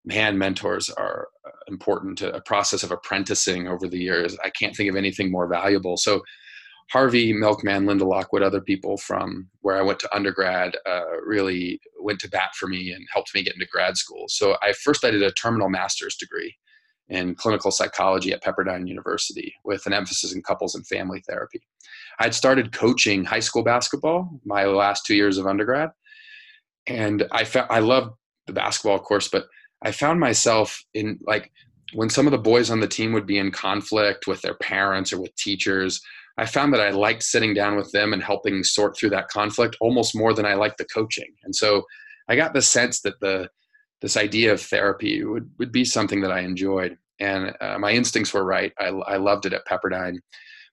[0.04, 1.28] man, mentors are
[1.66, 4.36] important to a process of apprenticing over the years.
[4.44, 5.96] I can't think of anything more valuable.
[5.96, 6.22] So
[6.90, 12.20] Harvey, Milkman, Linda Lockwood, other people from where I went to undergrad uh, really went
[12.20, 14.24] to bat for me and helped me get into grad school.
[14.28, 16.56] So I first I did a terminal master's degree
[17.08, 21.60] in clinical psychology at Pepperdine University with an emphasis in couples and family therapy.
[22.20, 25.90] I'd started coaching high school basketball my last two years of undergrad,
[26.86, 28.12] and I found I loved
[28.46, 29.46] the basketball course, but
[29.82, 31.50] I found myself in like
[31.92, 35.12] when some of the boys on the team would be in conflict with their parents
[35.12, 36.00] or with teachers
[36.38, 39.76] I found that I liked sitting down with them and helping sort through that conflict
[39.80, 41.32] almost more than I liked the coaching.
[41.44, 41.84] And so
[42.28, 43.48] I got the sense that the
[44.00, 46.96] this idea of therapy would, would be something that I enjoyed.
[47.18, 48.72] And uh, my instincts were right.
[48.78, 50.16] I, I loved it at Pepperdine.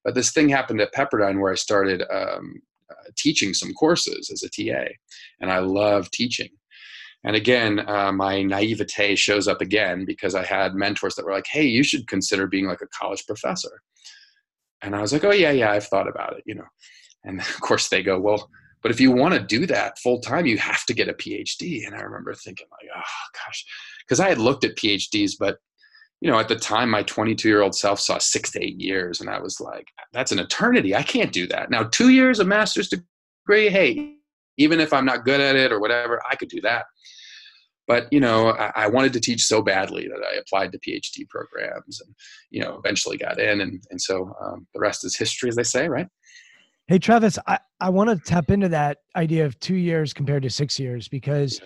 [0.05, 4.43] But this thing happened at Pepperdine where I started um, uh, teaching some courses as
[4.43, 4.85] a TA.
[5.41, 6.49] And I love teaching.
[7.25, 11.47] And again, uh, my naivete shows up again because I had mentors that were like,
[11.47, 13.81] hey, you should consider being like a college professor.
[14.81, 16.67] And I was like, oh, yeah, yeah, I've thought about it, you know.
[17.23, 18.49] And of course they go, well,
[18.81, 21.85] but if you want to do that full time, you have to get a PhD.
[21.85, 23.65] And I remember thinking, like, oh, gosh,
[24.05, 25.57] because I had looked at PhDs, but
[26.21, 29.21] you know, at the time, my 22 year old self saw six to eight years,
[29.21, 30.95] and I was like, that's an eternity.
[30.95, 31.69] I can't do that.
[31.69, 34.15] Now, two years of master's degree, hey,
[34.57, 36.85] even if I'm not good at it or whatever, I could do that
[37.87, 41.27] but you know I, I, wanted to teach so badly that i applied to phd
[41.29, 42.13] programs and
[42.49, 43.61] you know eventually got in.
[43.61, 46.07] And, and so um, the rest is history as they say right?
[46.87, 50.49] Hey travis i, I want to tap into that idea of two years compared to
[50.49, 51.61] six years because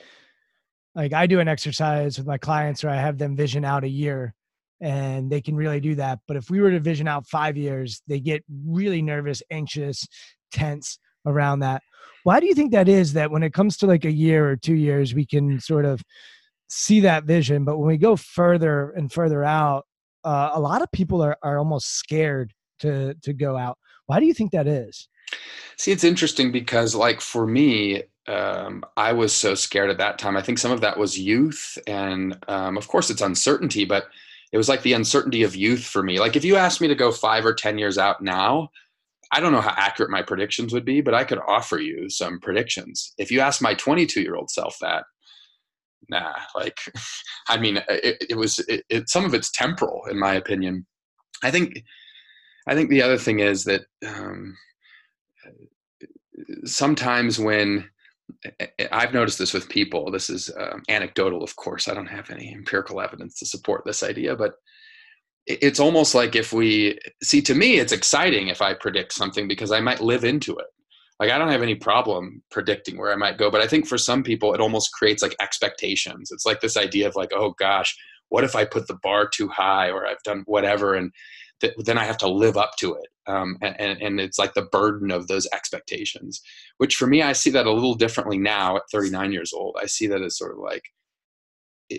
[0.96, 3.90] like i do an exercise with my clients where i have them vision out a
[3.90, 4.34] year
[4.82, 6.18] and they can really do that.
[6.28, 10.08] But if we were to vision out five years they get really nervous anxious
[10.52, 11.84] tense around that
[12.24, 14.56] why do you think that is that when it comes to like a year or
[14.56, 16.02] two years, we can sort of
[16.70, 19.86] see that vision, but when we go further and further out,
[20.24, 23.78] uh, a lot of people are, are almost scared to to go out.
[24.06, 25.08] Why do you think that is?
[25.78, 30.38] See, it's interesting because, like, for me, um, I was so scared at that time.
[30.38, 34.08] I think some of that was youth, and um, of course, it's uncertainty, but
[34.52, 36.20] it was like the uncertainty of youth for me.
[36.20, 38.70] Like, if you asked me to go five or 10 years out now,
[39.32, 42.40] I don't know how accurate my predictions would be, but I could offer you some
[42.40, 43.14] predictions.
[43.18, 45.06] If you ask my 22 year old self that,
[46.10, 46.80] nah, like,
[47.48, 50.86] I mean, it, it was, it, it, some of it's temporal, in my opinion.
[51.44, 51.84] I think,
[52.68, 54.56] I think the other thing is that um,
[56.66, 57.90] sometimes when
[58.92, 61.88] I've noticed this with people, this is um, anecdotal, of course.
[61.88, 64.54] I don't have any empirical evidence to support this idea, but
[65.48, 69.72] it's almost like if we see to me it's exciting if i predict something because
[69.72, 70.68] i might live into it.
[71.20, 73.98] Like i don't have any problem predicting where i might go but i think for
[73.98, 76.32] some people it almost creates like expectations.
[76.32, 77.96] It's like this idea of like oh gosh
[78.30, 81.12] what if i put the bar too high or i've done whatever and
[81.60, 83.08] th- then i have to live up to it.
[83.28, 86.42] Um, and, and it's like the burden of those expectations
[86.78, 89.76] which for me i see that a little differently now at 39 years old.
[89.82, 90.84] I see that as sort of like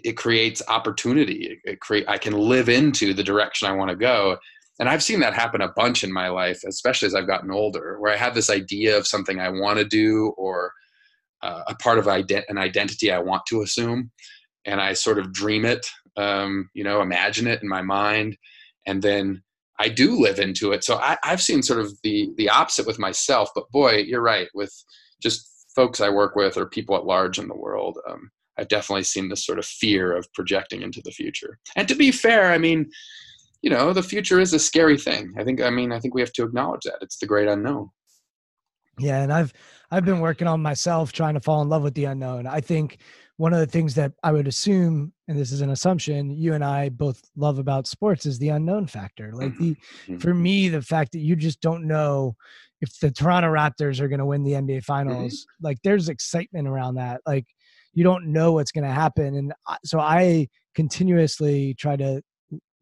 [0.05, 1.61] it creates opportunity.
[1.65, 4.39] It create I can live into the direction I want to go.
[4.81, 8.01] And I've seen that happen a bunch in my life, especially as I've gotten older,
[8.01, 10.73] where I have this idea of something I want to do or
[11.43, 14.11] uh, a part of ident- an identity I want to assume,
[14.65, 18.37] and I sort of dream it um, you know, imagine it in my mind,
[18.87, 19.43] and then
[19.79, 20.85] I do live into it.
[20.85, 23.51] So I, have seen sort of the the opposite with myself.
[23.55, 24.49] But boy, you're right.
[24.55, 24.73] With
[25.23, 29.05] just folks I work with or people at large in the world, um, I've definitely
[29.05, 31.59] seen this sort of fear of projecting into the future.
[31.77, 32.91] And to be fair, I mean,
[33.63, 35.33] you know, the future is a scary thing.
[35.39, 35.61] I think.
[35.61, 37.91] I mean, I think we have to acknowledge that it's the great unknown.
[38.99, 39.53] Yeah, and I've
[39.91, 42.47] I've been working on myself trying to fall in love with the unknown.
[42.47, 42.99] I think
[43.37, 46.65] one of the things that I would assume, and this is an assumption, you and
[46.65, 49.33] I both love about sports is the unknown factor.
[49.33, 49.75] Like the
[50.07, 50.19] Mm-hmm.
[50.19, 52.37] for me, the fact that you just don't know
[52.81, 54.79] if the Toronto Raptors are going to win the NBA Mm-hmm.
[54.81, 55.47] Finals.
[55.61, 57.21] Like there's excitement around that.
[57.27, 57.47] Like
[57.95, 59.53] you don't know what's going to happen, and
[59.85, 62.23] so I continuously try to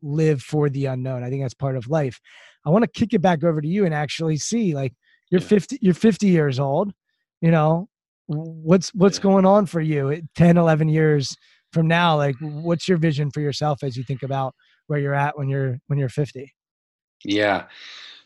[0.03, 1.23] live for the unknown.
[1.23, 2.20] I think that's part of life.
[2.64, 4.92] I want to kick it back over to you and actually see like
[5.31, 5.46] you're Yeah.
[5.49, 6.92] 50 you're 50 years old,
[7.40, 7.88] you know,
[8.27, 9.23] what's what's Yeah.
[9.23, 11.37] going on for you at 10 11 years
[11.73, 14.55] from now like what's your vision for yourself as you think about
[14.88, 16.53] where you're at when you're when you're 50
[17.25, 17.66] Yeah.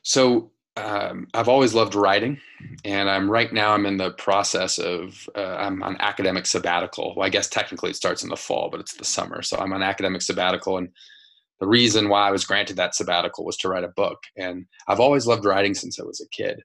[0.03, 2.41] So um, I've always loved writing,
[2.85, 3.73] and I'm right now.
[3.73, 7.15] I'm in the process of uh, I'm on academic sabbatical.
[7.17, 9.43] Well, I guess technically it starts in the fall, but it's the summer.
[9.43, 10.89] So I'm on academic sabbatical, and
[11.61, 14.19] the reason why I was granted that sabbatical was to write a book.
[14.37, 16.61] And I've always loved writing since I was a kid.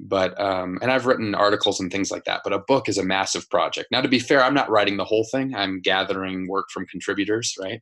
[0.00, 2.40] But um, and I've written articles and things like that.
[2.42, 3.92] But a book is a massive project.
[3.92, 5.54] Now, to be fair, I'm not writing the whole thing.
[5.54, 7.80] I'm gathering work from contributors, right?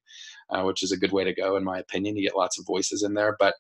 [0.50, 2.16] Uh, which is a good way to go, in my opinion.
[2.18, 3.54] You get lots of voices in there, but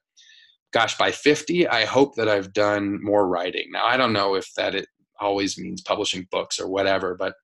[0.72, 3.66] gosh, by 50, I hope that I've done more writing.
[3.72, 4.86] Now, I don't know if that it
[5.20, 7.34] always means publishing books or whatever, but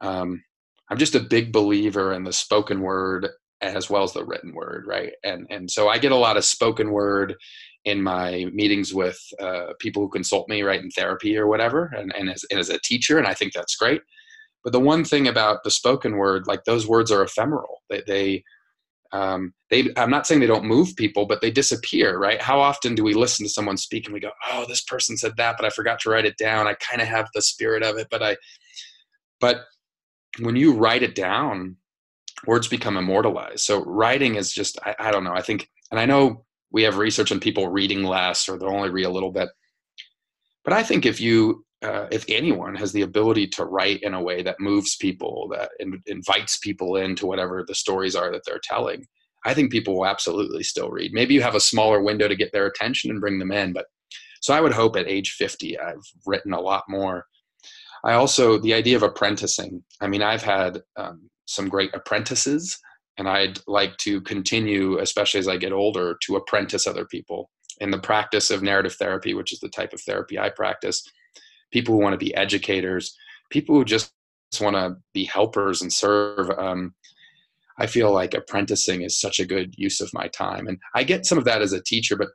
[0.00, 0.42] um,
[0.90, 3.28] I'm just a big believer in the spoken word
[3.62, 5.12] as well as the written word, right?
[5.22, 7.34] And and so I get a lot of spoken word
[7.84, 12.12] in my meetings with uh, people who consult me, right, in therapy or whatever, and,
[12.14, 14.02] and, as, and as a teacher, and I think that's great.
[14.62, 17.82] But the one thing about the spoken word, like those words are ephemeral.
[17.88, 18.44] They, they
[19.12, 22.40] um, they i'm not saying they don't move people but they disappear right?
[22.40, 25.36] How often do we listen to someone speak and we go oh this person said
[25.36, 26.66] that but i forgot to write it down.
[26.66, 28.36] I kind of have the spirit of it but i
[29.40, 29.62] but
[30.40, 31.76] when you write it down
[32.46, 33.60] words become immortalized.
[33.60, 35.34] So writing is just I, I don't know.
[35.34, 38.90] I think and i know we have research on people reading less or they'll only
[38.90, 39.48] read a little bit.
[40.64, 44.22] But i think if you uh, if anyone has the ability to write in a
[44.22, 48.60] way that moves people, that in, invites people into whatever the stories are that they're
[48.62, 49.06] telling,
[49.46, 51.12] I think people will absolutely still read.
[51.14, 53.86] Maybe you have a smaller window to get their attention and bring them in, but
[54.42, 57.26] so I would hope at age 50 I've written a lot more.
[58.04, 59.82] I also the idea of apprenticing.
[60.00, 62.78] I mean, I've had um, some great apprentices,
[63.18, 67.90] and I'd like to continue, especially as I get older, to apprentice other people in
[67.90, 71.02] the practice of narrative therapy, which is the type of therapy I practice
[71.70, 73.16] people who want to be educators,
[73.50, 74.12] people who just
[74.60, 76.50] want to be helpers and serve.
[76.58, 76.94] Um,
[77.78, 81.26] I feel like apprenticing is such a good use of my time, and I get
[81.26, 82.28] some of that as a teacher, but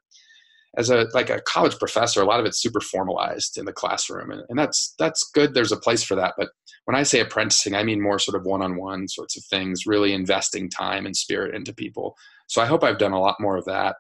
[0.78, 4.32] as a like a college professor, a lot of it's super formalized in the classroom,
[4.32, 5.54] and, and that's that's good.
[5.54, 6.50] There's a place for that, but
[6.86, 10.70] when I say apprenticing, I mean more sort of one-on-one sorts of things, really investing
[10.70, 12.16] time and spirit into people.
[12.48, 13.96] So I hope I've done a lot more of that.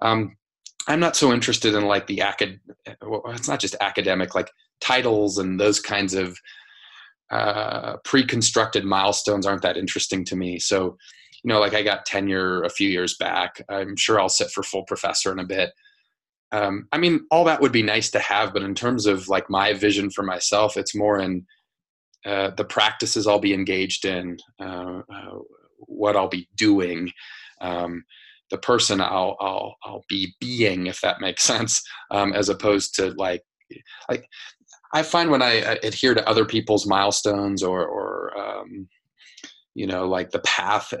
[0.00, 0.36] Um,
[0.90, 2.58] I'm not so interested in like the acad.
[3.00, 4.50] Well, it's not just academic, like
[4.80, 6.36] titles and those kinds of
[7.30, 10.58] uh, pre-constructed milestones aren't that interesting to me.
[10.58, 10.96] So,
[11.44, 13.62] you know, like I got tenure a few years back.
[13.68, 15.70] I'm sure I'll sit for full professor in a bit.
[16.50, 19.48] Um, I mean, all that would be nice to have, but in terms of like
[19.48, 21.46] my vision for myself, it's more in
[22.26, 25.38] uh, the practices I'll be engaged in, uh, uh,
[25.78, 27.12] what I'll be doing.
[27.60, 28.04] Um,
[28.50, 33.10] the person I'll I'll I'll be being, if that makes sense, um, as opposed to
[33.16, 33.42] like
[34.08, 34.26] like
[34.92, 38.88] I find when I adhere to other people's milestones or or um,
[39.74, 40.92] you know like the path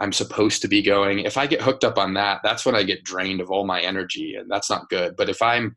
[0.00, 1.20] I'm supposed to be going.
[1.20, 3.80] If I get hooked up on that, that's when I get drained of all my
[3.80, 5.16] energy, and that's not good.
[5.16, 5.76] But if I'm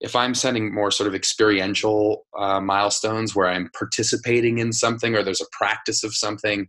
[0.00, 5.22] if I'm setting more sort of experiential uh, milestones where I'm participating in something or
[5.22, 6.66] there's a practice of something,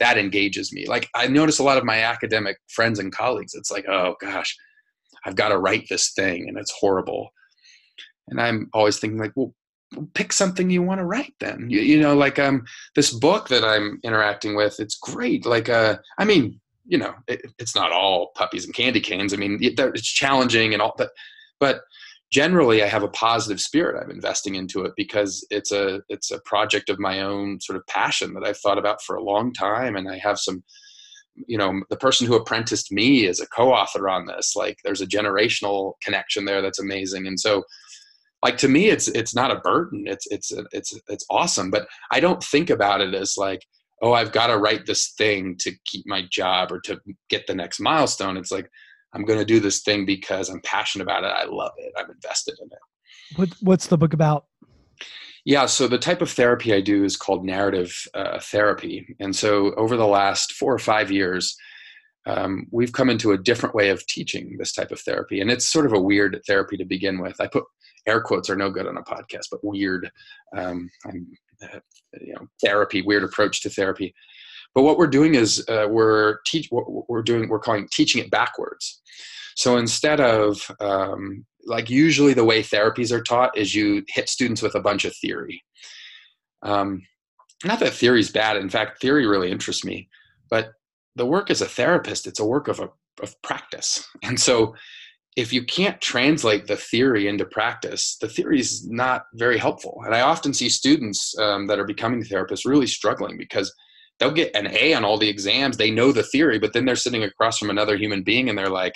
[0.00, 0.86] that engages me.
[0.86, 4.56] Like I notice a lot of my academic friends and colleagues, it's like, oh gosh,
[5.24, 7.30] I've got to write this thing and it's horrible.
[8.28, 9.54] And I'm always thinking like, well,
[10.14, 11.66] pick something you want to write then.
[11.70, 12.64] You, you know, like um
[12.94, 15.46] this book that I'm interacting with, it's great.
[15.46, 19.32] Like uh I mean, you know, it, it's not all puppies and candy canes.
[19.32, 21.10] I mean, it, it's challenging and all but
[21.58, 21.80] but
[22.30, 24.02] generally I have a positive spirit.
[24.02, 27.86] I'm investing into it because it's a it's a project of my own sort of
[27.86, 29.96] passion that I've thought about for a long time.
[29.96, 30.62] And I have some
[31.46, 34.54] you know the person who apprenticed me is a co-author on this.
[34.56, 37.26] Like there's a generational connection there that's amazing.
[37.26, 37.62] And so
[38.42, 40.04] like to me it's it's not a burden.
[40.06, 41.70] It's it's it's it's awesome.
[41.70, 43.62] But I don't think about it as like
[44.00, 47.54] oh, I've got to write this thing to keep my job or to get the
[47.54, 48.36] next milestone.
[48.36, 48.70] It's like,
[49.14, 51.32] I'm going to do this thing because I'm passionate about it.
[51.34, 51.92] I love it.
[51.96, 53.36] I'm invested in it.
[53.36, 54.46] What, what's the book about?
[55.44, 59.16] Yeah, so the type of therapy I do is called narrative uh, therapy.
[59.18, 61.56] And so over the last four or five years,
[62.26, 65.40] um, we've come into a different way of teaching this type of therapy.
[65.40, 67.40] And it's sort of a weird therapy to begin with.
[67.40, 67.64] I put
[68.06, 70.10] air quotes are no good on a podcast, but weird.
[70.54, 71.78] Um, uh,
[72.20, 74.14] you know, therapy, weird approach to therapy.
[74.74, 78.30] But what we're doing is uh, we're teach what we're doing we're calling teaching it
[78.30, 79.00] backwards.
[79.56, 84.62] So instead of um, like usually the way therapies are taught is you hit students
[84.62, 85.62] with a bunch of theory.
[86.62, 87.02] Um,
[87.64, 88.56] not that theory is bad.
[88.56, 90.08] In fact, theory really interests me.
[90.50, 90.70] But
[91.16, 92.90] the work as a therapist, it's a work of a
[93.22, 94.06] of practice.
[94.22, 94.74] And so
[95.36, 100.02] if you can't translate the theory into practice, the theory is not very helpful.
[100.04, 103.72] And I often see students um, that are becoming therapists really struggling because
[104.18, 105.76] they'll get an A on all the exams.
[105.76, 108.68] They know the theory, but then they're sitting across from another human being and they're
[108.68, 108.94] like,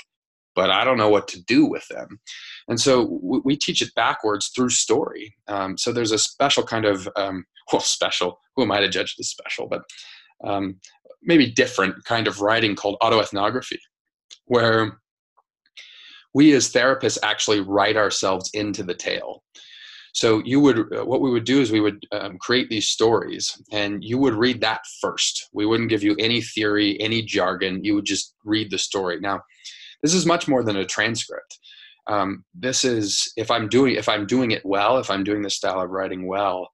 [0.54, 2.20] but I don't know what to do with them.
[2.68, 5.34] And so we, we teach it backwards through story.
[5.48, 9.16] Um, so there's a special kind of, um, well, special, who am I to judge
[9.16, 9.82] the special, but
[10.44, 10.76] um,
[11.22, 13.78] maybe different kind of writing called autoethnography,
[14.46, 14.98] where
[16.34, 19.42] we as therapists actually write ourselves into the tale.
[20.12, 23.60] So you would, uh, what we would do is we would um, create these stories,
[23.72, 25.48] and you would read that first.
[25.52, 27.82] We wouldn't give you any theory, any jargon.
[27.82, 29.18] You would just read the story.
[29.20, 29.40] Now,
[30.02, 31.58] this is much more than a transcript.
[32.08, 35.56] Um, this is if I'm doing if I'm doing it well, if I'm doing this
[35.56, 36.68] style of writing well,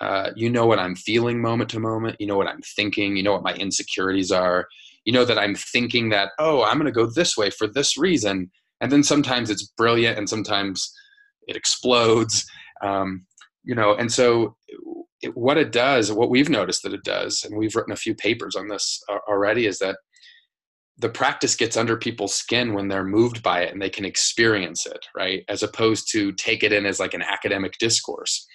[0.00, 2.16] uh, you know what I'm feeling moment to moment.
[2.20, 3.16] You know what I'm thinking.
[3.16, 4.66] You know what my insecurities are.
[5.04, 7.96] You know that I'm thinking that oh I'm going to go this way for this
[7.96, 8.50] reason,
[8.80, 10.92] and then sometimes it's brilliant and sometimes
[11.48, 12.46] it explodes.
[12.82, 13.26] Um,
[13.64, 14.56] you know, and so
[15.20, 18.14] it, what it does, what we've noticed that it does, and we've written a few
[18.14, 19.96] papers on this already, is that
[20.98, 24.84] the practice gets under people's skin when they're moved by it and they can experience
[24.84, 25.44] it, right?
[25.48, 28.46] As opposed to take it in as like an academic discourse.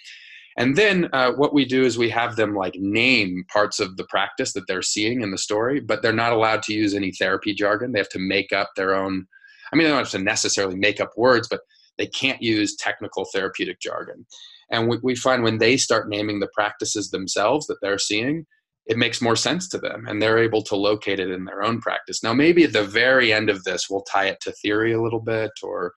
[0.56, 4.04] And then uh, what we do is we have them like name parts of the
[4.04, 7.54] practice that they're seeing in the story, but they're not allowed to use any therapy
[7.54, 7.92] jargon.
[7.92, 9.26] They have to make up their own.
[9.72, 11.60] I mean, they don't have to necessarily make up words, but
[11.98, 14.26] they can't use technical therapeutic jargon.
[14.70, 18.46] And we, we find when they start naming the practices themselves that they're seeing,
[18.86, 21.80] it makes more sense to them and they're able to locate it in their own
[21.80, 22.22] practice.
[22.22, 25.20] Now, maybe at the very end of this, we'll tie it to theory a little
[25.20, 25.94] bit or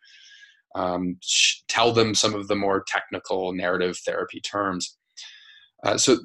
[0.76, 4.98] um, sh- tell them some of the more technical narrative therapy terms.
[5.84, 6.18] Uh, so,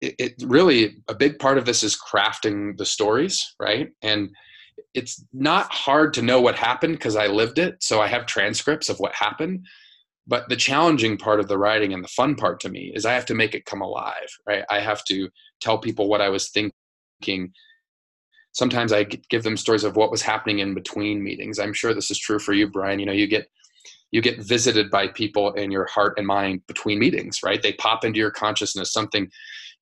[0.00, 3.90] it, it really, a big part of this is crafting the stories, right?
[4.02, 4.30] And
[4.94, 7.82] it's not hard to know what happened because I lived it.
[7.82, 9.66] So I have transcripts of what happened.
[10.26, 13.14] But the challenging part of the writing and the fun part to me is I
[13.14, 14.64] have to make it come alive, right?
[14.70, 15.28] I have to
[15.60, 17.52] tell people what I was thinking.
[18.52, 21.58] Sometimes I give them stories of what was happening in between meetings.
[21.58, 23.00] I'm sure this is true for you, Brian.
[23.00, 23.48] You know, you get
[24.12, 27.62] you get visited by people in your heart and mind between meetings, right?
[27.62, 29.30] They pop into your consciousness, something,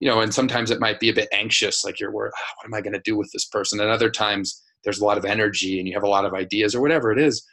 [0.01, 2.53] you know, and sometimes it might be a bit anxious, like you're worried, oh, ah,
[2.57, 3.81] what am I going to do with this person?
[3.81, 6.75] And other times there's a lot of energy and you have a lot of ideas
[6.75, 7.45] or whatever it is.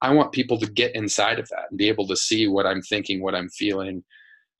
[0.00, 2.82] I want people to get inside of that and be able to see what I'm
[2.82, 4.04] thinking, what I'm feeling,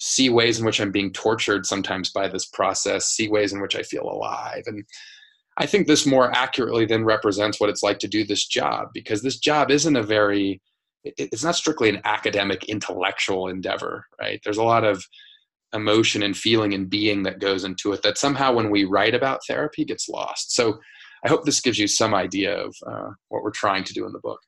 [0.00, 3.76] see ways in which I'm being tortured sometimes by this process, see ways in which
[3.76, 4.64] I feel alive.
[4.66, 4.84] And
[5.56, 9.22] I think this more accurately then represents what it's like to do this job because
[9.22, 10.60] this job isn't a very,
[11.04, 14.40] it's not strictly an academic intellectual endeavor, right?
[14.44, 15.04] There's a lot of
[15.72, 19.40] emotion and feeling and being that goes into it that somehow when we write about
[19.46, 20.54] therapy gets lost.
[20.54, 20.78] So
[21.24, 24.12] I hope this gives you some idea of uh, what we're trying to do in
[24.12, 24.40] the book.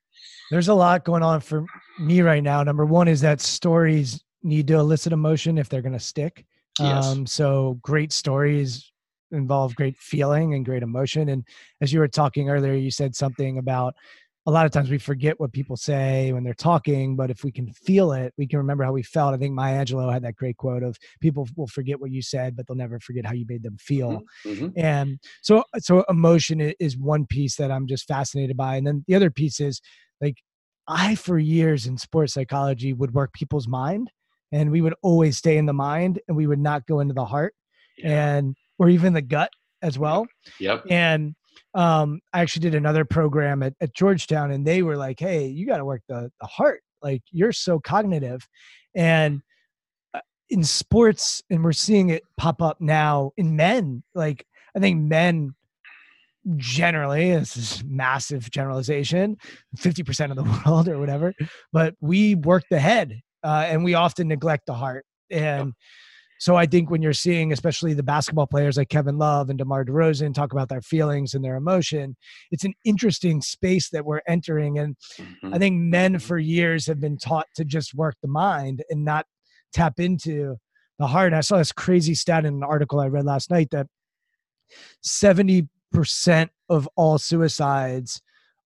[0.50, 1.64] There's a lot going on for
[1.98, 2.62] me right now.
[2.62, 6.44] Number one is that stories need to elicit emotion if they're going to stick.
[6.78, 7.06] Yes.
[7.06, 8.90] Um, so great stories
[9.32, 11.28] involve great feeling and great emotion.
[11.28, 11.44] And
[11.80, 13.94] as you were talking earlier, you said something about
[14.46, 17.52] a lot of times we forget what people say when they're talking, but if we
[17.52, 19.34] can feel it, we can remember how we felt.
[19.34, 22.56] I think Maya Angelou had that great quote of people will forget what you said,
[22.56, 24.22] but they'll never forget how you made them feel.
[24.46, 24.50] Mm-hmm.
[24.50, 24.68] mm-hmm.
[24.76, 28.76] And so, so emotion is one piece that I'm just fascinated by.
[28.76, 29.80] And then the other piece is
[30.20, 30.36] like,
[30.88, 34.10] I, for years in sports psychology, would work people's mind
[34.52, 37.26] and we would always stay in the mind and we would not go into the
[37.26, 37.54] heart
[37.98, 38.36] yeah.
[38.36, 39.50] and, or even the gut
[39.82, 40.26] as well.
[40.58, 40.86] Yep.
[40.90, 41.34] And
[41.74, 45.66] um, I actually did another program at, at Georgetown and they were like, Hey, you
[45.66, 46.82] got to work the, the heart.
[47.02, 48.46] Like you're so cognitive.
[48.94, 49.40] And
[50.12, 54.44] uh, in sports, and we're seeing it pop up now in men, like
[54.76, 55.54] I think men
[56.56, 59.36] generally this is massive generalization
[59.76, 61.34] 50% of the world or whatever
[61.70, 65.74] but we work the head uh, and we often neglect the heart and
[66.40, 69.84] so I think when you're seeing, especially the basketball players like Kevin Love and DeMar
[69.84, 72.16] DeRozan talk about their feelings and their emotion,
[72.50, 74.78] it's an interesting space that we're entering.
[74.78, 75.54] And Mhm.
[75.54, 79.26] I think men for years have been taught to just work the mind and not
[79.74, 80.56] tap into
[80.98, 81.34] the heart.
[81.34, 83.88] I saw this crazy stat in an article I read last night that
[85.02, 88.22] 70% of all suicides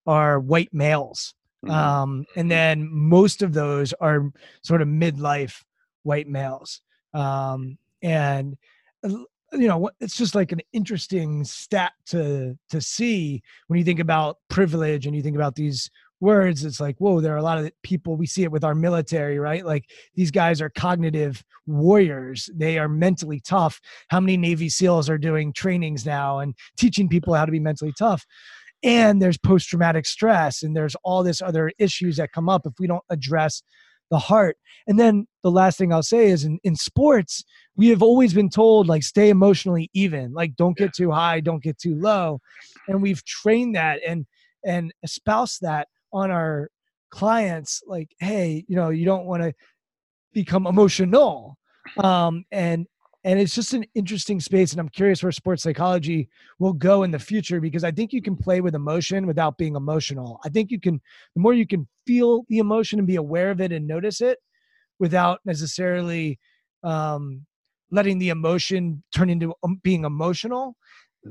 [0.07, 1.35] are white males.
[1.65, 1.71] Mhm.
[1.71, 4.31] Um, and then most of those are
[4.63, 5.65] sort of midlife
[6.05, 6.81] white males.
[7.15, 8.57] Um, and
[9.05, 9.11] uh,
[9.53, 14.39] you know, it's just like an interesting stat to to see when you think about
[14.49, 15.91] privilege and you think about these
[16.21, 16.65] words.
[16.65, 18.17] It's like, whoa, there are a lot of people.
[18.17, 19.65] We see it with our military, right?
[19.65, 22.51] Like these guys are cognitive warriors.
[22.55, 23.81] They are mentally tough.
[24.09, 27.93] How many Navy SEALs are doing trainings now and teaching people how to be mentally
[27.97, 28.27] tough?
[28.85, 32.75] and there's post traumatic stress and there's all this other issues that come up if
[32.79, 33.63] we don't address
[34.11, 34.57] the heart.
[34.87, 37.45] And then the last thing i'll say is in, in sports
[37.77, 41.63] we have always been told like stay emotionally even like don't get too high don't
[41.63, 42.41] get too low.
[42.89, 44.27] And we've trained that and
[44.65, 46.71] and espouse that on our
[47.11, 49.53] clients like hey you know you don't want to
[50.33, 51.57] become emotional.
[51.99, 52.87] Um and
[53.25, 57.11] and it's just an interesting space and i'm curious where sports psychology will go in
[57.11, 60.41] the future because i think you can play with emotion without being emotional.
[60.45, 61.01] I think you can
[61.35, 64.39] the more you can feel the emotion and be aware of it and notice it
[64.99, 66.39] without necessarily
[66.83, 67.47] um,
[67.91, 70.77] letting the emotion turn into um, being emotional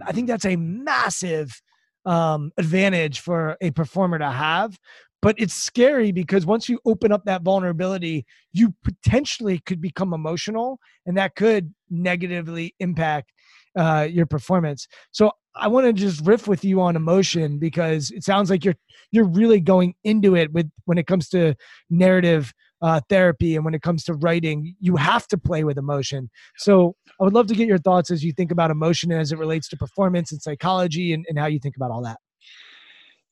[0.06, 1.62] i think that's a massive
[2.06, 4.78] um, advantage for a performer to have
[5.24, 10.78] but it's scary because once you open up that vulnerability you potentially could become emotional
[11.05, 13.32] and that could negatively impact
[13.76, 14.88] uh, your performance.
[15.11, 18.76] So i want to just riff with you on emotion because it sounds like you're
[19.11, 21.53] you're really going into it with when it comes to
[21.91, 22.51] narrative
[22.82, 26.30] uh, therapy and when it comes to writing you have to play with emotion.
[26.57, 29.38] So i would love to get your thoughts as you think about emotion as it
[29.38, 32.17] relates to performance and psychology and, and how you think about all that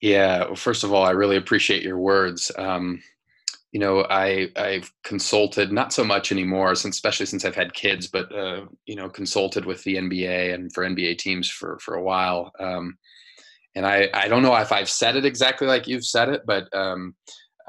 [0.02, 0.46] Yeah.
[0.46, 2.52] Well, first of all, I really appreciate your words.
[2.58, 3.02] Um,
[3.72, 8.08] you know, I I've consulted not so much anymore, since especially since I've had kids,
[8.08, 12.04] but uh, you know, consulted with the NBA and for NBA teams for for a
[12.04, 12.52] while.
[12.60, 12.98] Um,
[13.76, 16.74] and I I don't know if I've said it exactly like you've said it, but
[16.76, 17.16] um,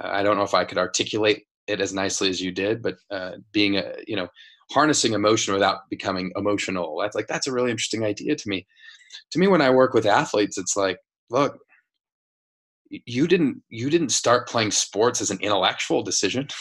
[0.00, 2.82] I don't know if I could articulate it as nicely as you did.
[2.82, 4.28] But uh, being a you know
[4.72, 8.66] harnessing emotion without becoming emotional that's like that's a really interesting idea to me.
[9.32, 10.98] To me, when I work with athletes, it's like,
[11.30, 11.58] look,
[13.06, 16.48] you didn't you didn't start playing sports as an intellectual decision.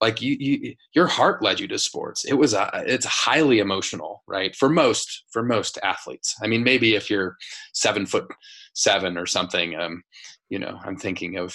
[0.00, 2.24] Like you, you your heart led you to sports.
[2.24, 4.54] It was a, it's highly emotional right?
[4.54, 6.36] For most for most athletes.
[6.40, 7.34] I mean maybe if you're
[7.72, 8.28] seven foot
[8.74, 10.02] seven or something um
[10.50, 11.52] you know i'm thinking of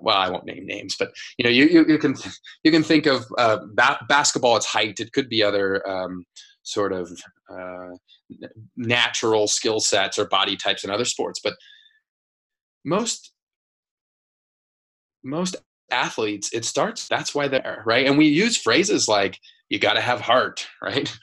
[0.00, 2.14] well i won't name names but you know you you, you can
[2.64, 4.98] you can think of uh, ba- basketball its height.
[4.98, 6.24] It could be other um
[6.62, 7.10] sort of
[7.52, 7.90] uh,
[8.78, 11.54] natural skill sets or body types in other sports but
[12.86, 13.33] most
[15.24, 15.56] most
[15.90, 18.06] athletes it starts that's why they're right?
[18.06, 21.14] And we use phrases like you got to have heart right?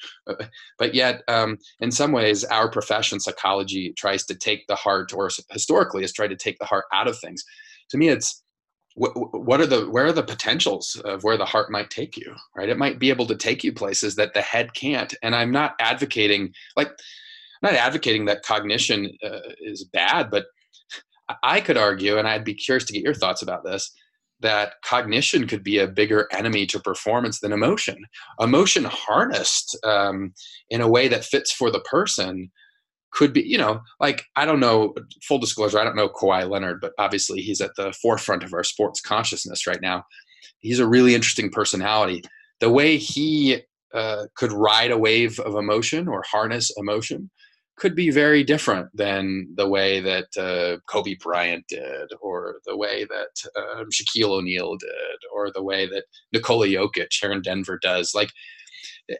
[0.78, 5.30] But yet um, in some ways our profession psychology tries to take the heart or
[5.52, 7.44] historically has tried to take the heart out of things.
[7.92, 8.44] To me it's
[8.96, 12.36] what, what are the where are the potentials of where the heart might take you
[12.56, 12.70] right?
[12.70, 15.76] It might be able to take you places that the head can't and i'm not
[15.80, 16.90] advocating like
[17.64, 20.46] I'm not advocating that cognition uh, is bad but
[21.44, 23.92] I could argue, and I'd be curious to get your thoughts about this,
[24.42, 27.98] that cognition could be a bigger enemy to performance than emotion.
[28.40, 30.34] Emotion harnessed um,
[30.70, 32.52] in a way that fits for the person
[33.12, 34.96] could be, you know, like, I don't know,
[35.28, 38.64] full disclosure, I don't know Kawhi Leonard, but obviously he's at the forefront of our
[38.64, 40.04] sports consciousness right now.
[40.60, 42.24] He's a really interesting personality.
[42.62, 43.62] The way he
[43.94, 47.30] uh, could ride a wave of emotion or harness emotion
[47.82, 53.06] could be very different than the way that uh, Kobe Bryant did, or the way
[53.06, 58.14] that uh, Shaquille O'Neal did, or the way that Nikola Jokic here in Denver does.
[58.14, 58.30] Like,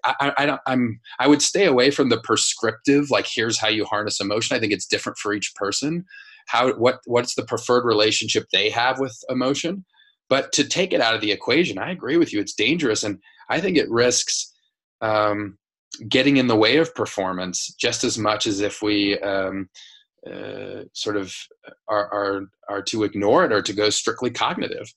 [0.04, 3.10] I, I, don't, I'm, I would stay away from the prescriptive.
[3.10, 4.56] Like, here's how you harness emotion.
[4.56, 6.06] I think it's different for each person.
[6.46, 9.86] How, what, what's the preferred relationship they have with emotion?
[10.30, 12.40] But to take it out of the equation, I agree with you.
[12.40, 13.18] It's dangerous, and
[13.50, 14.54] I think it risks.
[15.02, 15.58] Um,
[16.08, 19.70] getting in the way of performance just as much as if we um,
[20.30, 21.34] uh, sort of
[21.88, 24.94] are, are are to ignore it or to go strictly cognitive.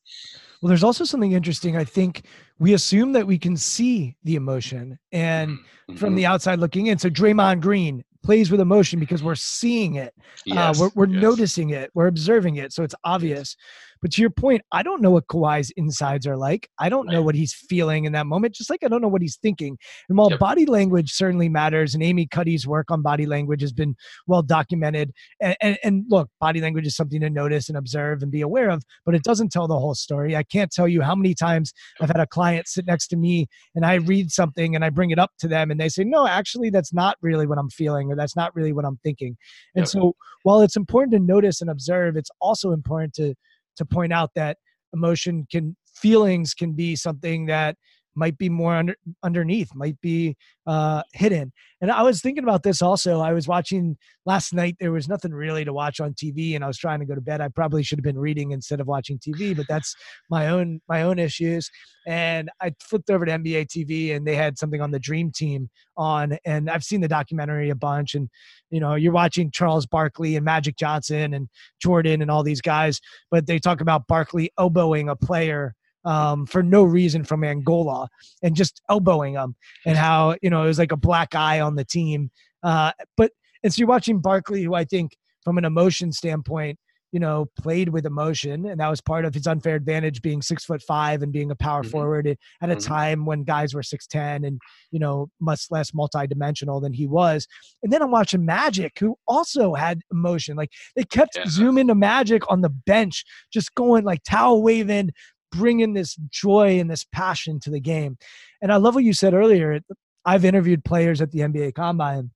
[0.60, 1.76] Well, there's also something interesting.
[1.76, 2.22] I think
[2.58, 5.58] we assume that we can see the emotion, and
[5.90, 5.98] Mhm.
[5.98, 6.98] from the outside looking in.
[6.98, 10.14] So Draymond Green plays with emotion because we're seeing it.
[10.46, 11.22] yes, uh, we're we're yes.
[11.22, 11.90] noticing it.
[11.94, 12.72] We're observing it.
[12.72, 13.56] So it's obvious.
[14.04, 16.68] But to your point, I don't know what Kawhi's insides are like.
[16.78, 19.22] I don't know what he's feeling in that moment, just like I don't know what
[19.22, 19.78] he's thinking.
[20.10, 20.38] And while yep.
[20.38, 23.96] body language certainly matters, and Amy Cuddy's work on body language has been
[24.26, 28.30] well documented, and, and, and look, body language is something to notice and observe and
[28.30, 30.36] be aware of, but it doesn't tell the whole story.
[30.36, 33.46] I can't tell you how many times I've had a client sit next to me
[33.74, 36.26] and I read something and I bring it up to them and they say, no,
[36.26, 39.38] actually, that's not really what I'm feeling or that's not really what I'm thinking.
[39.74, 39.88] And yep.
[39.88, 43.34] so while it's important to notice and observe, it's also important to
[43.76, 44.58] to point out that
[44.92, 47.76] emotion can feelings can be something that
[48.14, 50.36] might be more under, underneath, might be
[50.66, 51.52] uh, hidden.
[51.80, 53.20] And I was thinking about this also.
[53.20, 54.76] I was watching last night.
[54.80, 57.20] There was nothing really to watch on TV, and I was trying to go to
[57.20, 57.40] bed.
[57.40, 59.94] I probably should have been reading instead of watching TV, but that's
[60.30, 61.70] my own my own issues.
[62.06, 65.68] And I flipped over to NBA TV, and they had something on the Dream Team
[65.96, 66.38] on.
[66.44, 68.14] And I've seen the documentary a bunch.
[68.14, 68.30] And
[68.70, 71.48] you know, you're watching Charles Barkley and Magic Johnson and
[71.82, 73.00] Jordan and all these guys,
[73.30, 78.08] but they talk about Barkley elbowing a player um, for no reason from Angola
[78.42, 81.76] and just elbowing them and how, you know, it was like a black eye on
[81.76, 82.30] the team.
[82.62, 83.32] Uh, but,
[83.62, 86.78] and so you're watching Barkley, who I think from an emotion standpoint,
[87.14, 90.64] you know, played with emotion, and that was part of his unfair advantage being six
[90.64, 91.90] foot five and being a power mm-hmm.
[91.92, 92.80] forward at a mm-hmm.
[92.80, 97.46] time when guys were six ten and you know much less multidimensional than he was.
[97.84, 100.56] And then I'm watching Magic, who also had emotion.
[100.56, 101.44] Like they kept yeah.
[101.46, 105.10] zooming to Magic on the bench, just going like towel waving,
[105.54, 108.18] bringing this joy and this passion to the game.
[108.60, 109.80] And I love what you said earlier.
[110.24, 112.30] I've interviewed players at the NBA Combine.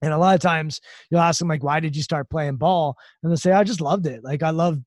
[0.00, 0.80] And a lot of times
[1.10, 2.96] you'll ask them, like, why did you start playing ball?
[3.22, 4.22] And they'll say, I just loved it.
[4.22, 4.78] Like, I love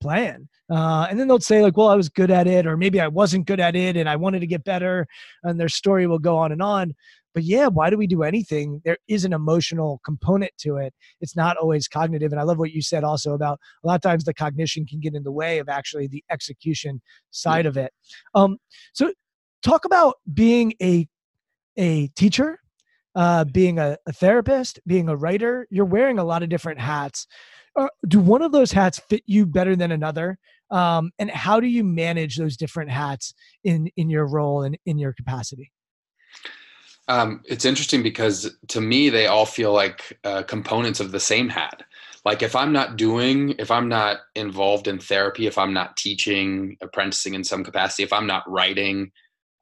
[0.00, 0.48] playing.
[0.70, 3.08] Uh, and then they'll say, like, well, I was good at it, or maybe I
[3.08, 5.06] wasn't good at it and I wanted to get better.
[5.42, 6.94] And their story will go on and on.
[7.34, 8.80] But yeah, why do we do anything?
[8.84, 10.92] There is an emotional component to it.
[11.20, 12.32] It's not always cognitive.
[12.32, 15.00] And I love what you said also about a lot of times the cognition can
[15.00, 17.92] get in the way of actually the execution side of it.
[18.34, 18.58] Um,
[18.92, 19.12] so
[19.62, 21.06] talk about being a
[21.76, 22.58] a teacher,
[23.14, 25.66] uh, being a, a therapist, being a writer.
[25.70, 27.26] You're wearing a lot of different hats.
[27.76, 30.38] Uh, do one of those hats fit you better than another?
[30.70, 34.98] Um, and how do you manage those different hats in in your role and in
[34.98, 35.72] your capacity?
[37.08, 41.48] Um, it's interesting because to me, they all feel like uh, components of the same
[41.48, 41.82] hat.
[42.24, 46.76] Like if I'm not doing, if I'm not involved in therapy, if I'm not teaching,
[46.80, 49.10] apprenticing in some capacity, if I'm not writing,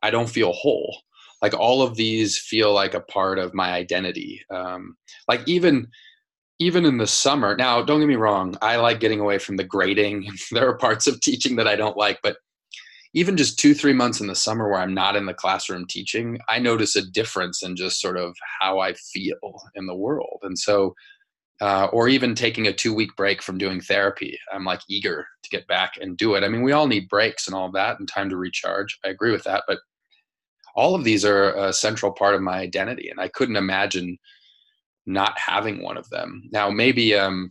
[0.02, 0.98] I don't feel whole.
[1.40, 4.42] Like all of these feel like a part of my identity.
[4.50, 4.96] Um,
[5.28, 5.86] like even
[6.58, 7.56] even in the summer.
[7.56, 8.56] Now, don't get me wrong.
[8.60, 10.30] I like getting away from the grading.
[10.50, 12.36] there are parts of teaching that I don't like, but
[13.14, 16.38] even just two three months in the summer where i'm not in the classroom teaching
[16.48, 20.58] i notice a difference in just sort of how i feel in the world and
[20.58, 20.94] so
[21.60, 25.50] uh, or even taking a two week break from doing therapy i'm like eager to
[25.50, 28.08] get back and do it i mean we all need breaks and all that and
[28.08, 29.78] time to recharge i agree with that but
[30.76, 34.16] all of these are a central part of my identity and i couldn't imagine
[35.08, 36.42] not having one of them.
[36.52, 37.50] Now maybe um